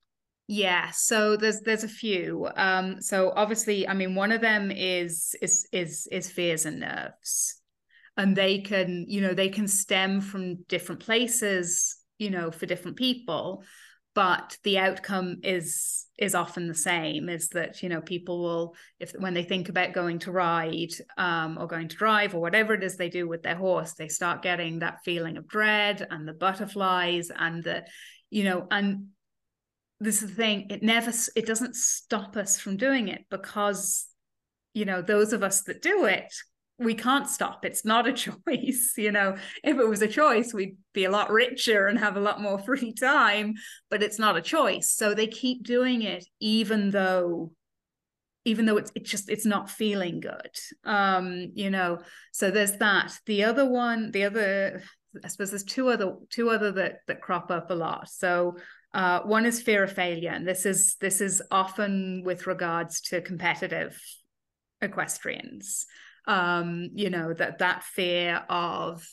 [0.46, 2.48] Yeah, so there's there's a few.
[2.56, 7.56] Um, so obviously, I mean, one of them is is is is fears and nerves.
[8.16, 12.96] And they can you know they can stem from different places you know for different
[12.96, 13.64] people
[14.14, 19.12] but the outcome is is often the same is that you know people will if
[19.12, 22.82] when they think about going to ride um, or going to drive or whatever it
[22.82, 26.32] is they do with their horse they start getting that feeling of dread and the
[26.32, 27.84] butterflies and the
[28.30, 29.06] you know and
[30.00, 34.06] this is the thing it never it doesn't stop us from doing it because
[34.74, 36.32] you know those of us that do it
[36.80, 37.64] we can't stop.
[37.64, 38.12] It's not a
[38.46, 38.94] choice.
[38.96, 42.20] You know, if it was a choice, we'd be a lot richer and have a
[42.20, 43.54] lot more free time,
[43.90, 44.90] but it's not a choice.
[44.90, 47.52] So they keep doing it, even though
[48.46, 50.50] even though it's it's just it's not feeling good
[50.84, 51.98] um you know
[52.32, 54.82] so there's that the other one the other
[55.22, 58.56] i suppose there's two other two other that that crop up a lot so
[58.94, 63.20] uh, one is fear of failure and this is this is often with regards to
[63.20, 64.00] competitive
[64.80, 65.84] equestrians
[66.26, 69.06] um you know that that fear of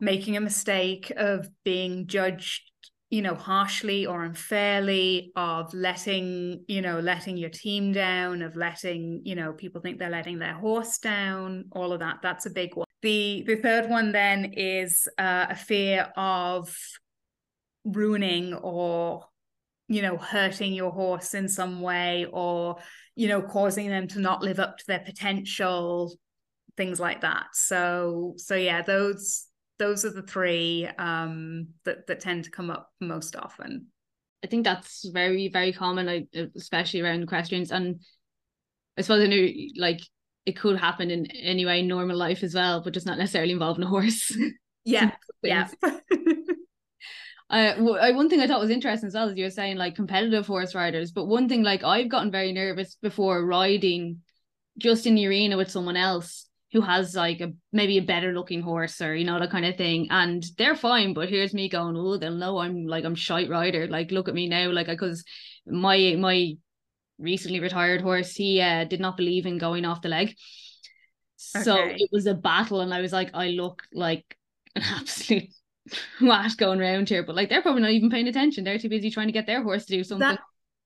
[0.00, 2.62] making a mistake of being judged
[3.10, 9.22] you know harshly or unfairly of letting you know letting your team down of letting
[9.24, 12.74] you know people think they're letting their horse down all of that that's a big
[12.76, 12.86] one.
[13.00, 16.76] The the third one then is uh, a fear of
[17.84, 19.24] ruining or
[19.88, 22.76] you know hurting your horse in some way or
[23.18, 26.16] you know causing them to not live up to their potential
[26.76, 27.46] things like that.
[27.52, 29.46] So so yeah those
[29.80, 33.88] those are the three um that that tend to come up most often.
[34.44, 37.72] I think that's very very common like especially around equestrians.
[37.72, 38.00] And
[38.96, 40.00] i suppose i know like
[40.46, 43.84] it could happen in any way normal life as well but just not necessarily involving
[43.84, 44.36] a horse.
[44.84, 45.10] Yeah
[45.42, 45.68] yeah
[47.50, 50.46] uh, one thing I thought was interesting as well is you were saying like competitive
[50.46, 54.20] horse riders, but one thing like I've gotten very nervous before riding
[54.76, 58.60] just in the arena with someone else who has like a maybe a better looking
[58.60, 61.96] horse or you know that kind of thing and they're fine but here's me going
[61.96, 63.86] oh they'll know i'm like i'm shite rider.
[63.86, 64.70] Like look at me now.
[64.70, 65.24] Like because
[65.66, 66.54] my my
[67.18, 70.36] recently retired horse he uh, did not believe in going off the leg.
[71.36, 71.96] So okay.
[71.98, 74.36] it was a battle and i was like i look like
[74.74, 75.48] an absolute
[76.20, 78.64] what going around here but like they're probably not even paying attention.
[78.64, 80.28] They're too busy trying to get their horse to do something.
[80.28, 80.40] That,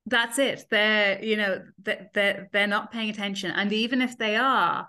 [0.07, 0.65] that's it.
[0.71, 3.51] They're you know they're, they're not paying attention.
[3.51, 4.89] And even if they are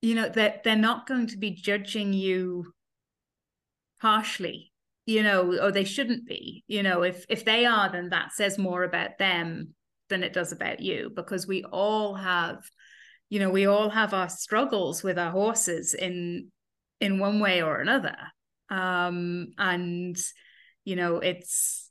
[0.00, 2.72] you know that they're not going to be judging you
[4.00, 4.72] harshly
[5.06, 6.64] you know or they shouldn't be.
[6.66, 9.74] You know if if they are then that says more about them
[10.08, 12.58] than it does about you because we all have
[13.30, 16.50] you know we all have our struggles with our horses in
[17.00, 18.14] in one way or another
[18.72, 20.16] um and
[20.84, 21.90] you know it's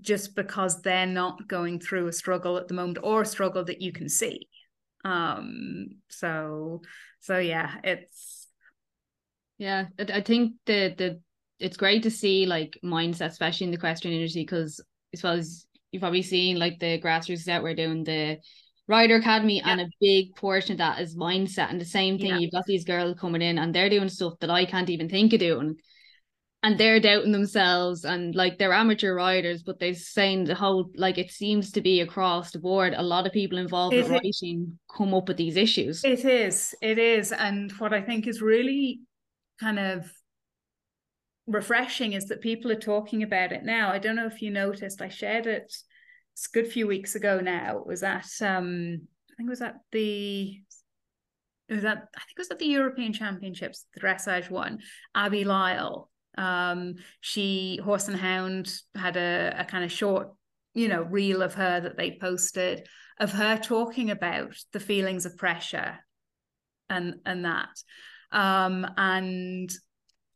[0.00, 3.82] just because they're not going through a struggle at the moment or a struggle that
[3.82, 4.48] you can see.
[5.04, 6.82] Um so
[7.20, 8.48] so yeah it's
[9.58, 11.20] yeah i think the the
[11.58, 15.66] it's great to see like mindset especially in the equestrian industry because as well as
[15.92, 18.38] you've probably seen like the grassroots that we're doing the
[18.90, 19.70] rider academy yeah.
[19.70, 22.38] and a big portion of that is mindset and the same thing yeah.
[22.38, 25.32] you've got these girls coming in and they're doing stuff that i can't even think
[25.32, 25.76] of doing
[26.62, 31.16] and they're doubting themselves and like they're amateur riders but they're saying the whole like
[31.16, 35.14] it seems to be across the board a lot of people involved in writing come
[35.14, 39.00] up with these issues it is it is and what i think is really
[39.60, 40.10] kind of
[41.46, 43.90] refreshing is that people are talking about it now.
[43.90, 45.74] I don't know if you noticed, I shared it
[46.32, 47.82] it's a good few weeks ago now.
[47.84, 49.00] Was at um
[49.30, 50.60] I think it was at the
[51.68, 54.80] it was at I think it was at the European Championships, the dressage one.
[55.14, 56.10] Abby Lyle.
[56.38, 60.28] Um, she Horse and Hound had a, a kind of short,
[60.74, 62.86] you know, reel of her that they posted
[63.18, 65.98] of her talking about the feelings of pressure
[66.88, 67.68] and and that.
[68.32, 69.70] Um, and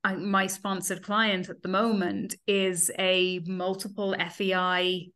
[0.05, 5.11] I, my sponsored client at the moment is a multiple FEI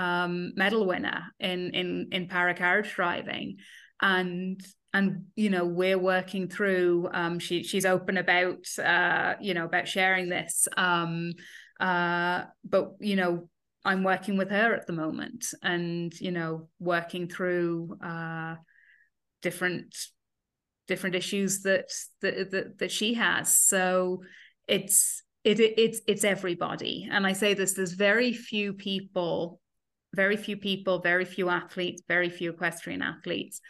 [0.00, 3.58] um, medal winner in in in para carriage driving,
[4.00, 4.60] and
[4.94, 7.08] and you know we're working through.
[7.12, 11.32] Um, she she's open about uh, you know about sharing this, um,
[11.78, 13.48] uh, but you know
[13.84, 18.56] I'm working with her at the moment, and you know working through uh,
[19.42, 19.94] different
[20.88, 21.92] different issues that
[22.22, 23.54] that that, that she has.
[23.54, 24.22] So
[24.66, 29.60] it's it, it it's it's everybody, and I say this: there's very few people,
[30.14, 33.60] very few people, very few athletes, very few equestrian athletes,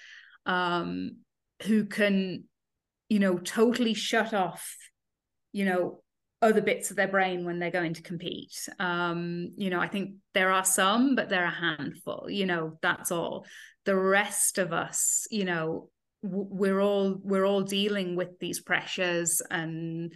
[0.47, 1.19] um,
[1.65, 2.45] who can,
[3.09, 4.77] you know, totally shut off,
[5.53, 6.03] you know,
[6.43, 8.69] other bits of their brain when they're going to compete.
[8.79, 13.13] Um, you know, I think there are some, but they're a handful, you know, that's
[13.13, 13.45] all.
[13.85, 15.91] The rest of us, you know,
[16.23, 20.13] we're all we're all dealing with these pressures and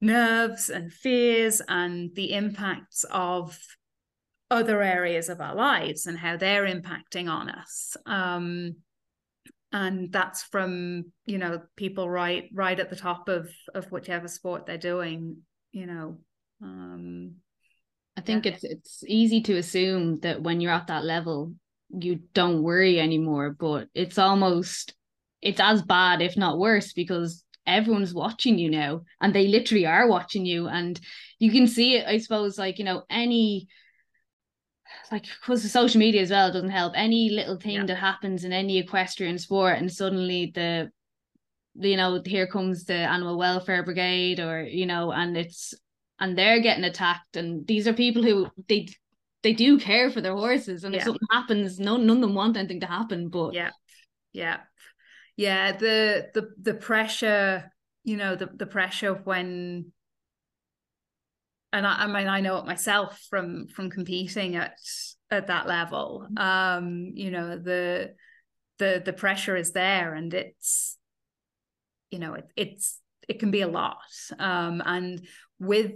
[0.00, 3.58] nerves and fears and the impacts of
[4.52, 8.76] other areas of our lives and how they're impacting on us um,
[9.72, 14.66] and that's from you know people right right at the top of of whichever sport
[14.66, 15.38] they're doing
[15.72, 16.18] you know
[16.62, 17.32] um,
[18.16, 18.52] i think yeah.
[18.52, 21.54] it's it's easy to assume that when you're at that level
[21.90, 24.94] you don't worry anymore but it's almost
[25.42, 30.08] it's as bad, if not worse, because everyone's watching you now and they literally are
[30.08, 30.68] watching you.
[30.68, 30.98] And
[31.38, 33.66] you can see it, I suppose, like, you know, any
[35.10, 37.84] like because the social media as well doesn't help any little thing yeah.
[37.86, 40.90] that happens in any equestrian sport and suddenly the
[41.74, 45.74] you know here comes the animal welfare brigade or you know and it's
[46.20, 48.86] and they're getting attacked and these are people who they
[49.42, 51.00] they do care for their horses and yeah.
[51.00, 53.70] if something happens no none of them want anything to happen but yeah
[54.32, 54.58] yeah
[55.36, 57.70] yeah the the the pressure
[58.04, 59.92] you know the the pressure when
[61.72, 64.76] and I, I mean I know it myself from from competing at
[65.30, 66.26] at that level.
[66.36, 68.14] Um you know the
[68.78, 70.98] the the pressure is there and it's
[72.10, 73.98] you know it, it's it can be a lot.
[74.38, 75.26] Um and
[75.58, 75.92] with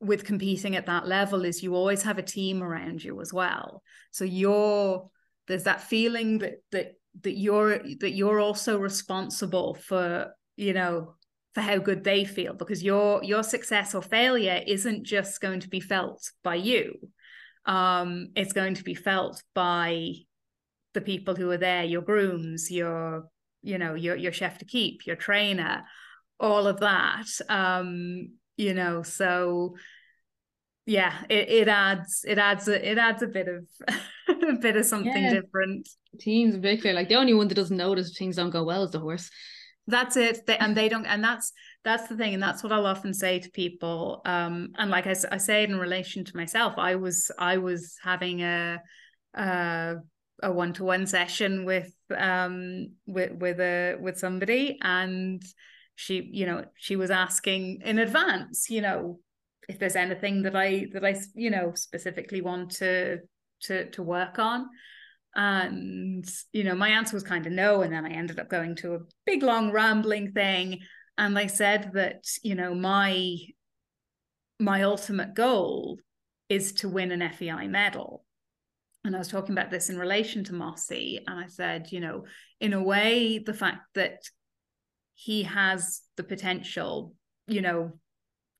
[0.00, 3.82] with competing at that level is you always have a team around you as well.
[4.10, 5.08] So you're
[5.46, 11.14] there's that feeling that that that you're that you're also responsible for you know
[11.54, 15.68] for how good they feel because your your success or failure isn't just going to
[15.68, 16.94] be felt by you.
[17.66, 20.12] Um it's going to be felt by
[20.94, 23.24] the people who are there your grooms your
[23.62, 25.84] you know your your chef d'équipe your trainer
[26.38, 27.26] all of that.
[27.48, 29.74] Um you know so
[30.86, 33.66] yeah it, it adds it adds a, it adds a bit of
[34.28, 35.34] a bit of something yeah.
[35.34, 35.88] different.
[36.20, 39.00] Team's fair like the only one that doesn't notice things don't go well is the
[39.00, 39.30] horse
[39.90, 40.46] that's it.
[40.46, 41.52] They, and they don't and that's
[41.84, 45.14] that's the thing and that's what i'll often say to people um and like i,
[45.30, 48.80] I say it in relation to myself i was i was having a
[49.34, 49.94] uh
[50.42, 55.42] a one-to-one session with um with with a with somebody and
[55.94, 59.20] she you know she was asking in advance you know
[59.70, 63.18] if there's anything that I that I you know specifically want to
[63.62, 64.66] to to work on
[65.34, 68.74] and you know my answer was kind of no and then I ended up going
[68.76, 70.80] to a big long rambling thing
[71.18, 73.36] and I said that you know my
[74.58, 75.98] my ultimate goal
[76.48, 78.24] is to win an FEI medal
[79.04, 82.24] and I was talking about this in relation to Mossy and I said you know
[82.60, 84.22] in a way the fact that
[85.14, 87.14] he has the potential
[87.46, 87.92] you know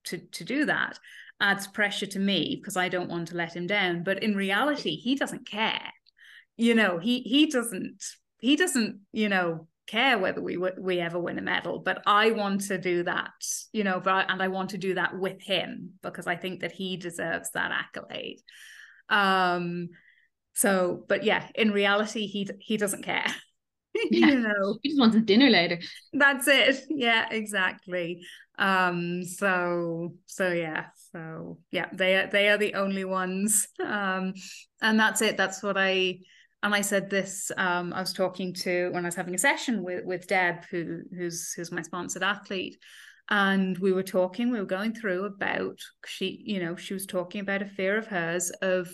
[0.05, 1.01] to to do that
[1.41, 4.03] adds pressure to me because I don't want to let him down.
[4.03, 5.81] But in reality, he doesn't care.
[6.61, 8.03] You know, he he doesn't
[8.39, 11.81] he doesn't you know care whether we we ever win a medal.
[11.81, 13.31] But I want to do that.
[13.73, 16.73] You know, but and I want to do that with him because I think that
[16.73, 18.41] he deserves that accolade.
[19.09, 19.89] Um.
[20.55, 23.27] So, but yeah, in reality, he he doesn't care.
[24.13, 24.29] Yeah.
[24.29, 25.81] you know, he just wants a dinner later.
[26.13, 26.85] That's it.
[26.89, 28.23] Yeah, exactly
[28.61, 34.35] um so so yeah so yeah they are they are the only ones um
[34.83, 36.19] and that's it that's what i
[36.63, 37.51] and I said this.
[37.57, 41.03] Um, I was talking to when I was having a session with with Deb, who
[41.17, 42.79] who's who's my sponsored athlete,
[43.31, 44.51] and we were talking.
[44.51, 48.07] We were going through about she, you know, she was talking about a fear of
[48.07, 48.91] hers of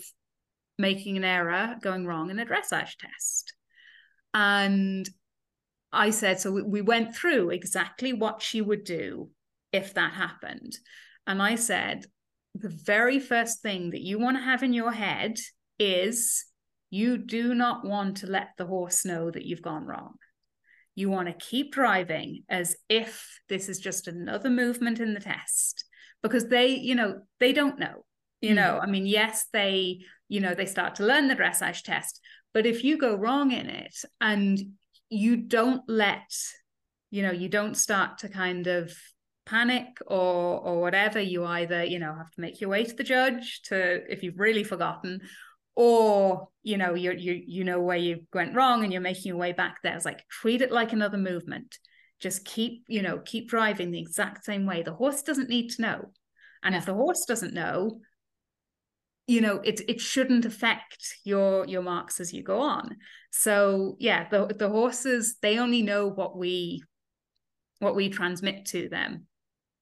[0.77, 3.53] making an error, going wrong in a dressage test,
[4.33, 5.09] and
[5.91, 6.51] I said so.
[6.51, 9.29] We, we went through exactly what she would do
[9.73, 10.77] if that happened,
[11.25, 12.05] and I said
[12.55, 15.37] the very first thing that you want to have in your head
[15.77, 16.45] is
[16.89, 20.15] you do not want to let the horse know that you've gone wrong.
[20.95, 25.85] You want to keep driving as if this is just another movement in the test
[26.23, 28.05] because they, you know, they don't know.
[28.41, 28.55] You mm.
[28.55, 32.19] know, I mean, yes, they, you know, they start to learn the dressage test,
[32.53, 34.59] but if you go wrong in it and
[35.09, 36.33] you don't let,
[37.11, 38.93] you know, you don't start to kind of
[39.47, 43.03] panic or or whatever you either you know have to make your way to the
[43.03, 45.21] judge to if you've really forgotten
[45.77, 49.37] or you know you you you know where you went wrong and you're making your
[49.37, 49.95] way back there.
[49.95, 51.77] It's like treat it like another movement.
[52.19, 54.81] Just keep you know keep driving the exact same way.
[54.81, 56.11] The horse doesn't need to know.
[56.63, 56.79] And yeah.
[56.79, 58.01] if the horse doesn't know
[59.27, 62.97] you know it it shouldn't affect your your marks as you go on.
[63.29, 66.81] So yeah the the horses they only know what we
[67.79, 69.27] what we transmit to them.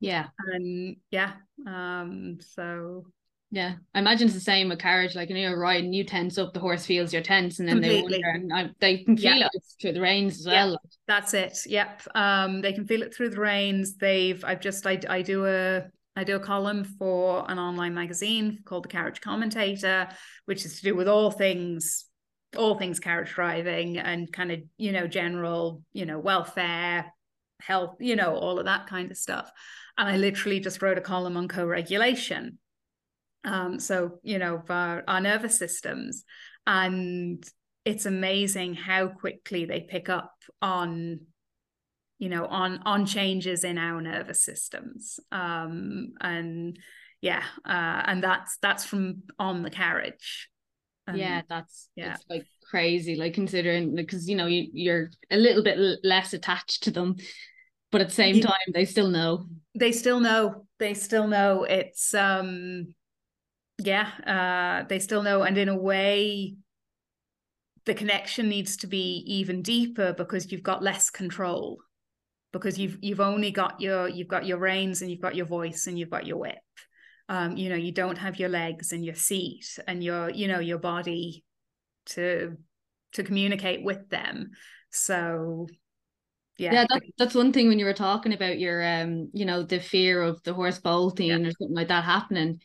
[0.02, 0.28] Yeah.
[0.52, 1.34] And yeah
[1.66, 3.06] um so
[3.52, 5.16] yeah, I imagine it's the same with carriage.
[5.16, 7.76] Like you know, you're riding, you tense up, the horse feels your tense, and then
[7.76, 8.18] Completely.
[8.18, 10.78] they wonder, and I, they can feel it through the reins as well.
[11.08, 11.58] that's it.
[11.66, 13.96] Yep, um, they can feel it through the reins.
[13.96, 15.84] They've, I've just, I, I do a,
[16.16, 20.10] I do a column for an online magazine called the Carriage Commentator,
[20.46, 22.06] which is to do with all things,
[22.58, 27.14] all things carriage driving and kind of you know general, you know, welfare,
[27.62, 29.52] health, you know, all of that kind of stuff.
[29.98, 32.58] And I literally just wrote a column on co-regulation
[33.46, 36.24] um, so you know our, our nervous systems
[36.68, 37.44] and
[37.86, 41.20] it's amazing how quickly they pick up on
[42.18, 45.20] you know on on changes in our nervous systems.
[45.32, 46.78] Um and
[47.22, 50.50] yeah uh and that's that's from on the carriage.
[51.08, 52.16] Um, yeah that's yeah.
[52.16, 56.82] it's like crazy like considering because you know you, you're a little bit less attached
[56.84, 57.18] to them
[57.92, 59.46] but at the same time they still know.
[59.74, 60.66] They still know.
[60.80, 61.64] They still know.
[61.64, 62.94] It's um
[63.78, 66.56] yeah uh they still know and in a way
[67.86, 71.80] the connection needs to be even deeper because you've got less control
[72.52, 75.88] because you've you've only got your you've got your reins and you've got your voice
[75.88, 76.58] and you've got your whip.
[77.30, 80.60] Um you know you don't have your legs and your seat and your you know
[80.60, 81.44] your body
[82.08, 82.58] to
[83.14, 84.52] to communicate with them.
[84.90, 85.68] So
[86.58, 86.74] yeah.
[86.74, 89.80] Yeah that, that's one thing when you were talking about your um you know the
[89.80, 91.36] fear of the horse bolting yeah.
[91.36, 92.62] or something like that happening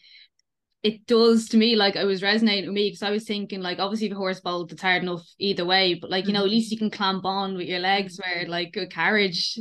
[0.83, 3.78] it does to me like I was resonating with me because I was thinking like
[3.78, 6.53] obviously the horse bolt it's hard enough either way but like you know at mm-hmm.
[6.53, 8.51] least you can clamp on with your legs where mm-hmm.
[8.51, 9.59] like a carriage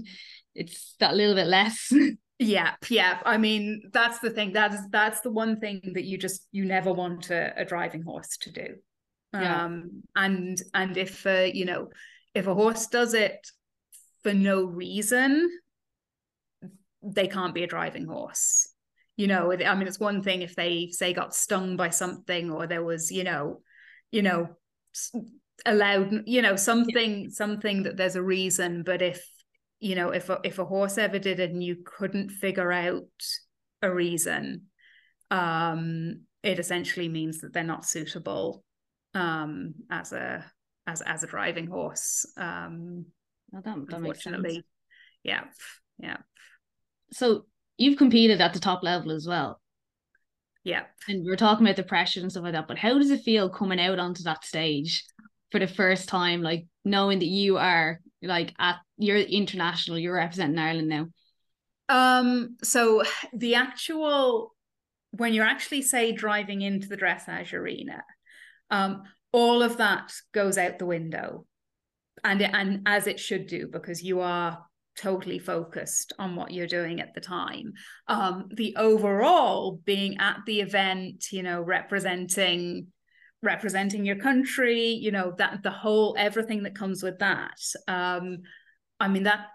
[0.56, 1.92] it's that little bit less
[2.40, 6.48] yeah yeah I mean that's the thing that's that's the one thing that you just
[6.52, 8.76] you never want a, a driving horse to do
[9.34, 9.66] yeah.
[9.66, 11.90] um and and if uh, you know
[12.34, 13.46] if a horse does it
[14.24, 15.50] for no reason
[17.04, 18.69] they can't be a driving horse
[19.20, 22.66] you know i mean it's one thing if they say got stung by something or
[22.66, 23.62] there was you know
[24.12, 24.48] you know
[25.66, 27.30] allowed you know something yeah.
[27.30, 28.84] something that there's a reason.
[28.84, 29.26] But if
[29.80, 33.04] you know if a, if a horse ever did it and you couldn't figure out
[33.82, 34.64] a reason
[35.32, 38.64] um it essentially means that they're not suitable
[39.14, 40.44] um as a
[40.86, 43.06] as as a driving horse um
[43.52, 44.66] well, that, that unfortunately.
[45.24, 45.46] Yeah.
[45.98, 46.18] Yeah.
[47.12, 47.46] So
[47.80, 49.60] you've competed at the top level as well.
[50.64, 50.84] Yeah.
[51.08, 52.68] And we are talking about the pressure and stuff like that.
[52.68, 55.06] But how does it feel coming out onto that stage
[55.52, 60.60] for the first time, like knowing that you are like at you're international, you're representing
[60.60, 61.08] Ireland now?
[61.88, 63.02] Um, so
[63.34, 64.54] the actual
[65.12, 68.04] when you're actually say driving into the dressage arena,
[68.70, 71.46] um, all of that goes out the window.
[72.26, 74.66] And and as it should do, because you are
[75.00, 77.74] totally focused on what you're doing at the time.
[78.08, 82.88] Um, the overall being at the event, you know, representing
[83.42, 87.58] representing your country, you know, that the whole everything that comes with that.
[87.88, 88.40] Um,
[89.00, 89.46] I mean that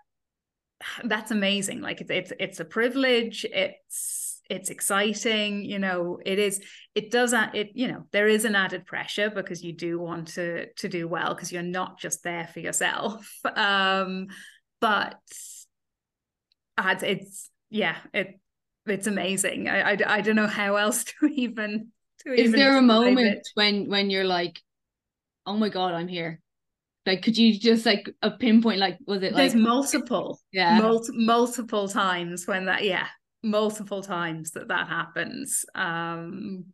[1.04, 1.80] that's amazing.
[1.82, 3.44] Like it's it's it's a privilege.
[3.44, 6.60] It's it's exciting you know it is
[6.94, 10.70] it does it you know there is an added pressure because you do want to
[10.74, 14.26] to do well because you're not just there for yourself um
[14.80, 15.18] but
[17.02, 18.38] it's yeah it
[18.86, 21.88] it's amazing I, I i don't know how else to even
[22.20, 23.48] to is even there a moment it.
[23.54, 24.60] when when you're like
[25.46, 26.40] oh my god, I'm here?
[27.06, 28.78] Like, could you just like a pinpoint?
[28.78, 33.06] Like, was it There's like multiple, yeah, mul- multiple times when that, yeah,
[33.42, 35.64] multiple times that that happens.
[35.74, 36.66] Um,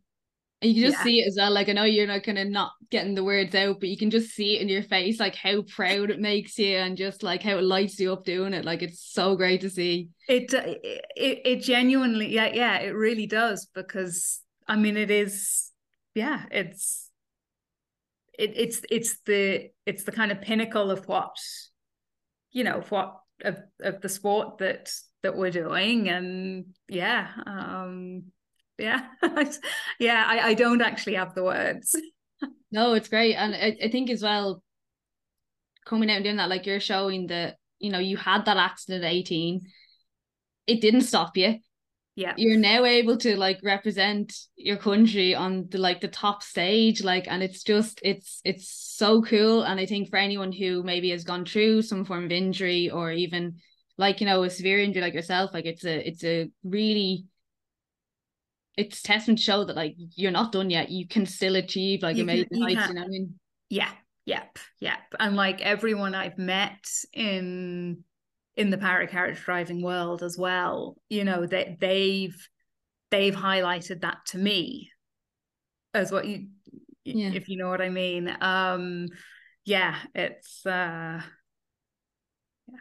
[0.61, 1.03] and you can just yeah.
[1.03, 1.51] see it as well.
[1.51, 4.09] Like, I know you're not kind of not getting the words out, but you can
[4.09, 7.41] just see it in your face, like how proud it makes you, and just like
[7.41, 8.65] how it lights you up doing it.
[8.65, 10.09] Like, it's so great to see.
[10.27, 15.71] it, it, it genuinely, yeah, yeah, it really does because I mean, it is,
[16.15, 17.09] yeah, it's,
[18.37, 21.35] it, it's, it's the, it's the kind of pinnacle of what,
[22.51, 24.91] you know, what of of the sport that
[25.23, 28.25] that we're doing, and yeah, um,
[28.81, 29.05] yeah,
[29.99, 31.95] yeah, I, I don't actually have the words.
[32.73, 33.35] No, it's great.
[33.35, 34.63] And I, I think as well,
[35.85, 39.03] coming out and doing that, like you're showing that, you know, you had that accident
[39.03, 39.61] at 18.
[40.67, 41.59] It didn't stop you.
[42.15, 42.33] Yeah.
[42.37, 47.03] You're now able to like represent your country on the like the top stage.
[47.03, 49.63] Like, and it's just it's it's so cool.
[49.63, 53.11] And I think for anyone who maybe has gone through some form of injury or
[53.11, 53.57] even
[53.97, 57.25] like, you know, a severe injury like yourself, like it's a it's a really
[58.77, 60.89] it's testament to show that like you're not done yet.
[60.89, 62.79] You can still achieve like You can- amazing you heights.
[62.79, 63.39] can- You know what I mean?
[63.69, 63.91] Yeah,
[64.25, 64.99] yep, yep.
[65.19, 68.03] And like everyone I've met in
[68.57, 72.35] in the para carriage driving world as well, you know, that they've
[73.11, 74.91] they've highlighted that to me
[75.93, 76.47] as what you
[77.03, 77.31] Yeah.
[77.33, 78.29] if you know what I mean.
[78.41, 79.07] Um
[79.65, 81.21] yeah, it's uh
[82.67, 82.77] yeah.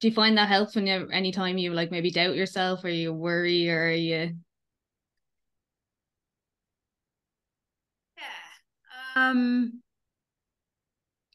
[0.00, 3.12] Do you find that helps when you anytime you like maybe doubt yourself or you
[3.12, 4.36] worry or you
[9.16, 9.82] Um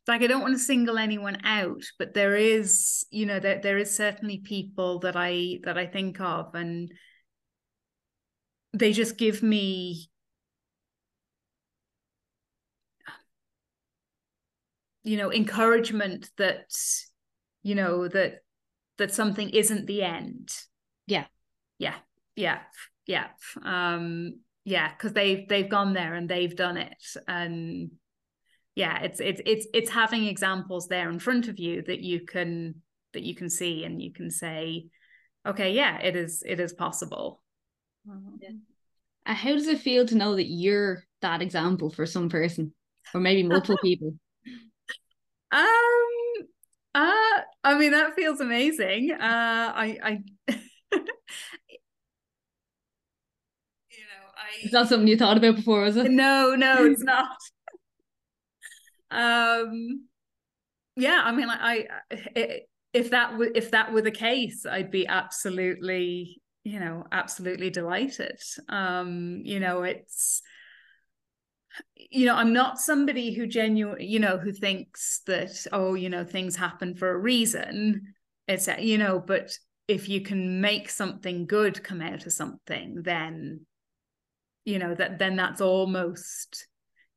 [0.08, 3.78] like I don't want to single anyone out, but there is, you know, there there
[3.78, 6.92] is certainly people that I that I think of and
[8.74, 10.10] they just give me
[15.04, 16.70] you know encouragement that
[17.64, 18.40] you know that
[18.98, 20.52] that something isn't the end.
[21.08, 21.26] Yeah.
[21.80, 21.96] yeah.
[22.36, 22.60] Yeah.
[23.08, 23.28] Yeah.
[23.64, 27.92] Um yeah because they've they've gone there and they've done it and
[28.76, 32.76] yeah it's it's it's it's having examples there in front of you that you can
[33.14, 34.86] that you can see and you can say
[35.46, 37.42] okay yeah it is it is possible
[38.40, 38.50] Yeah.
[39.26, 42.74] Uh, how does it feel to know that you're that example for some person
[43.14, 44.16] or maybe multiple people?
[45.52, 45.68] Um,
[46.96, 49.12] uh, I mean that feels amazing.
[49.12, 49.18] Uh,
[49.76, 50.58] I, I,
[54.64, 56.12] Is that something you thought about before, was it?
[56.12, 57.38] No, no, it's not.
[59.12, 60.08] um,
[60.96, 62.62] yeah, I mean, I, I
[62.94, 68.40] if that were if that were the case, I'd be absolutely, you know, absolutely delighted.
[68.70, 70.42] Um, you know, it's
[71.96, 76.24] you know i'm not somebody who genuinely you know who thinks that oh you know
[76.24, 78.14] things happen for a reason
[78.48, 83.62] it's you know but if you can make something good come out of something then
[84.66, 86.68] you know that then that's almost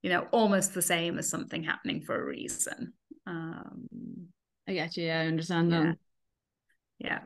[0.02, 2.92] you know almost the same as something happening for a reason
[3.26, 3.86] um
[4.66, 5.04] I get you.
[5.06, 5.96] Yeah, I understand yeah that.
[6.98, 7.18] yeah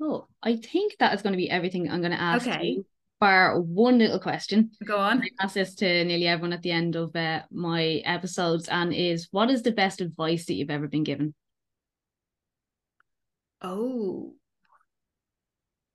[0.00, 2.72] Oh, I think that is going to be everything I'm going to ask Okay.
[2.72, 2.86] you.
[3.20, 4.72] Bar one little question.
[4.84, 8.68] go on I ask this to nearly everyone at the end of uh, my episodes,
[8.68, 11.32] and is what is the best advice that you've ever been given?
[13.62, 14.34] oh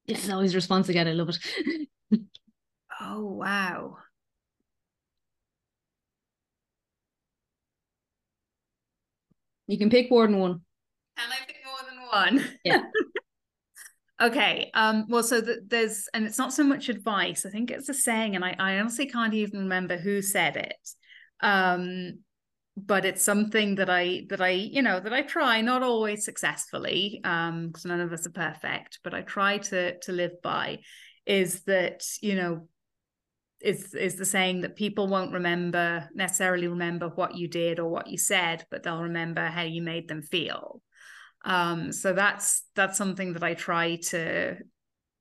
[0.07, 1.07] This is always a response I get.
[1.07, 1.87] I love it.
[2.99, 3.97] oh wow
[9.69, 10.61] you can pick more than one.
[11.17, 12.57] Can I pick more than one?
[12.63, 12.81] Yeah.
[14.21, 14.71] okay.
[14.73, 17.45] Um, well, so th- there's, and it's not so much advice.
[17.45, 20.89] I think it's a saying, and I, I honestly can't even remember who said it.
[21.41, 22.19] Um,
[22.75, 27.19] but it's something that I that I you know that I try not always successfully
[27.25, 30.79] um because none of us are perfect but I try to to live by
[31.25, 32.69] is that you know
[33.61, 38.07] is is the saying that people won't remember necessarily remember what you did or what
[38.07, 40.81] you said but they'll remember how you made them feel.
[41.45, 44.57] Um so that's that's something that I try to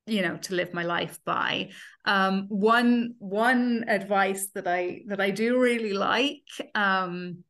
[0.05, 1.71] you know to live my life by.
[2.05, 7.43] Um one one advice that I that I do really like um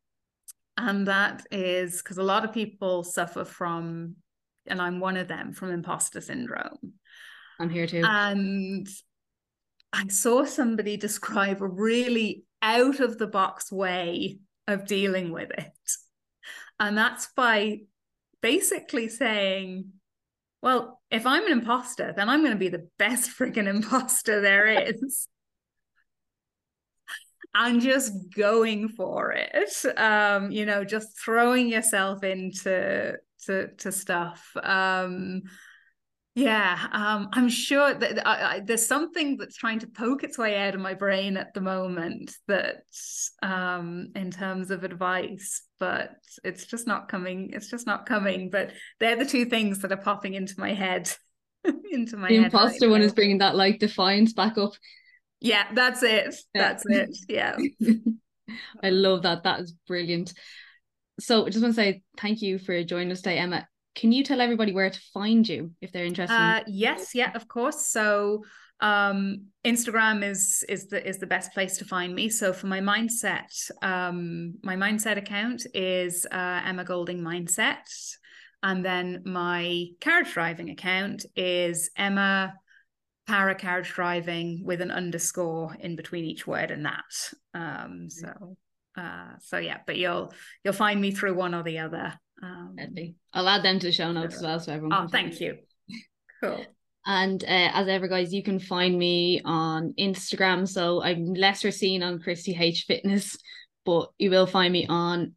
[0.77, 4.15] and that is because a lot of people suffer from
[4.65, 6.93] and I'm one of them from imposter syndrome.
[7.59, 8.03] I'm here too.
[8.05, 8.87] and
[9.91, 15.71] I saw somebody describe a really out of the box way of dealing with it.
[16.79, 17.81] And that's by
[18.41, 19.91] basically saying,
[20.61, 24.67] well, if I'm an imposter, then I'm going to be the best freaking imposter there
[24.67, 25.27] is.
[27.55, 29.73] and just going for it.
[29.97, 34.51] Um, you know, just throwing yourself into to to stuff.
[34.61, 35.43] Um,
[36.39, 40.57] yeah, um, I'm sure that I, I, there's something that's trying to poke its way
[40.57, 42.83] out of my brain at the moment that,
[43.41, 46.11] um, in terms of advice, but
[46.43, 47.51] it's just not coming.
[47.53, 48.49] It's just not coming.
[48.49, 51.11] But they're the two things that are popping into my head.
[51.91, 53.05] into my the imposter right one now.
[53.05, 54.71] is bringing that like defiance back up.
[55.41, 56.35] Yeah, that's it.
[56.53, 57.17] That's it.
[57.27, 57.57] Yeah.
[58.83, 59.43] I love that.
[59.43, 60.33] That is brilliant.
[61.19, 63.67] So I just want to say thank you for joining us today, Emma.
[63.99, 66.33] Can you tell everybody where to find you if they're interested?
[66.33, 67.87] Uh, yes, yeah, of course.
[67.87, 68.45] So
[68.79, 72.29] um, Instagram is is the is the best place to find me.
[72.29, 73.49] So for my mindset,
[73.81, 78.15] um, my mindset account is uh, Emma Golding Mindset,
[78.63, 82.53] and then my carriage driving account is Emma
[83.27, 87.33] Para Carriage Driving with an underscore in between each word and that.
[87.53, 88.55] Um, so
[88.97, 90.33] uh, so yeah, but you'll
[90.63, 92.13] you'll find me through one or the other.
[92.41, 92.75] Um,
[93.33, 95.05] I'll add them to the show notes as well, so everyone.
[95.05, 95.57] Oh, thank you.
[96.41, 96.65] Cool.
[97.05, 100.67] And uh, as ever, guys, you can find me on Instagram.
[100.67, 103.37] So I'm lesser seen on Chrissy H Fitness,
[103.83, 105.33] but you will find me on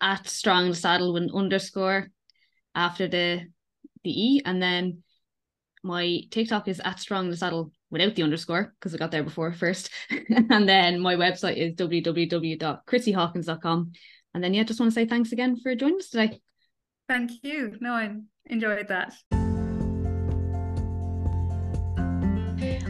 [0.00, 2.10] at Strong the Saddle with an underscore
[2.74, 3.40] after the
[4.04, 5.02] the E, and then
[5.82, 9.50] my TikTok is at Strong the Saddle without the underscore because I got there before
[9.52, 9.88] first,
[10.28, 13.92] and then my website is www.chrissyhawkins.com.
[14.34, 16.42] And then, yeah, just want to say thanks again for joining us today.
[17.08, 17.78] Thank you.
[17.80, 18.14] No, I
[18.46, 19.14] enjoyed that.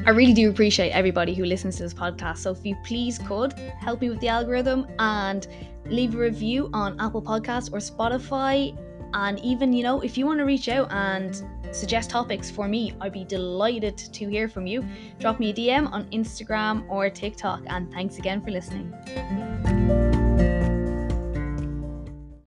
[0.06, 2.38] I really do appreciate everybody who listens to this podcast.
[2.38, 5.46] So if you please could help me with the algorithm and
[5.86, 8.76] leave a review on Apple Podcasts or Spotify.
[9.14, 11.42] And even, you know, if you want to reach out and
[11.72, 14.84] suggest topics for me, I'd be delighted to hear from you.
[15.18, 17.62] Drop me a DM on Instagram or TikTok.
[17.66, 18.92] And thanks again for listening.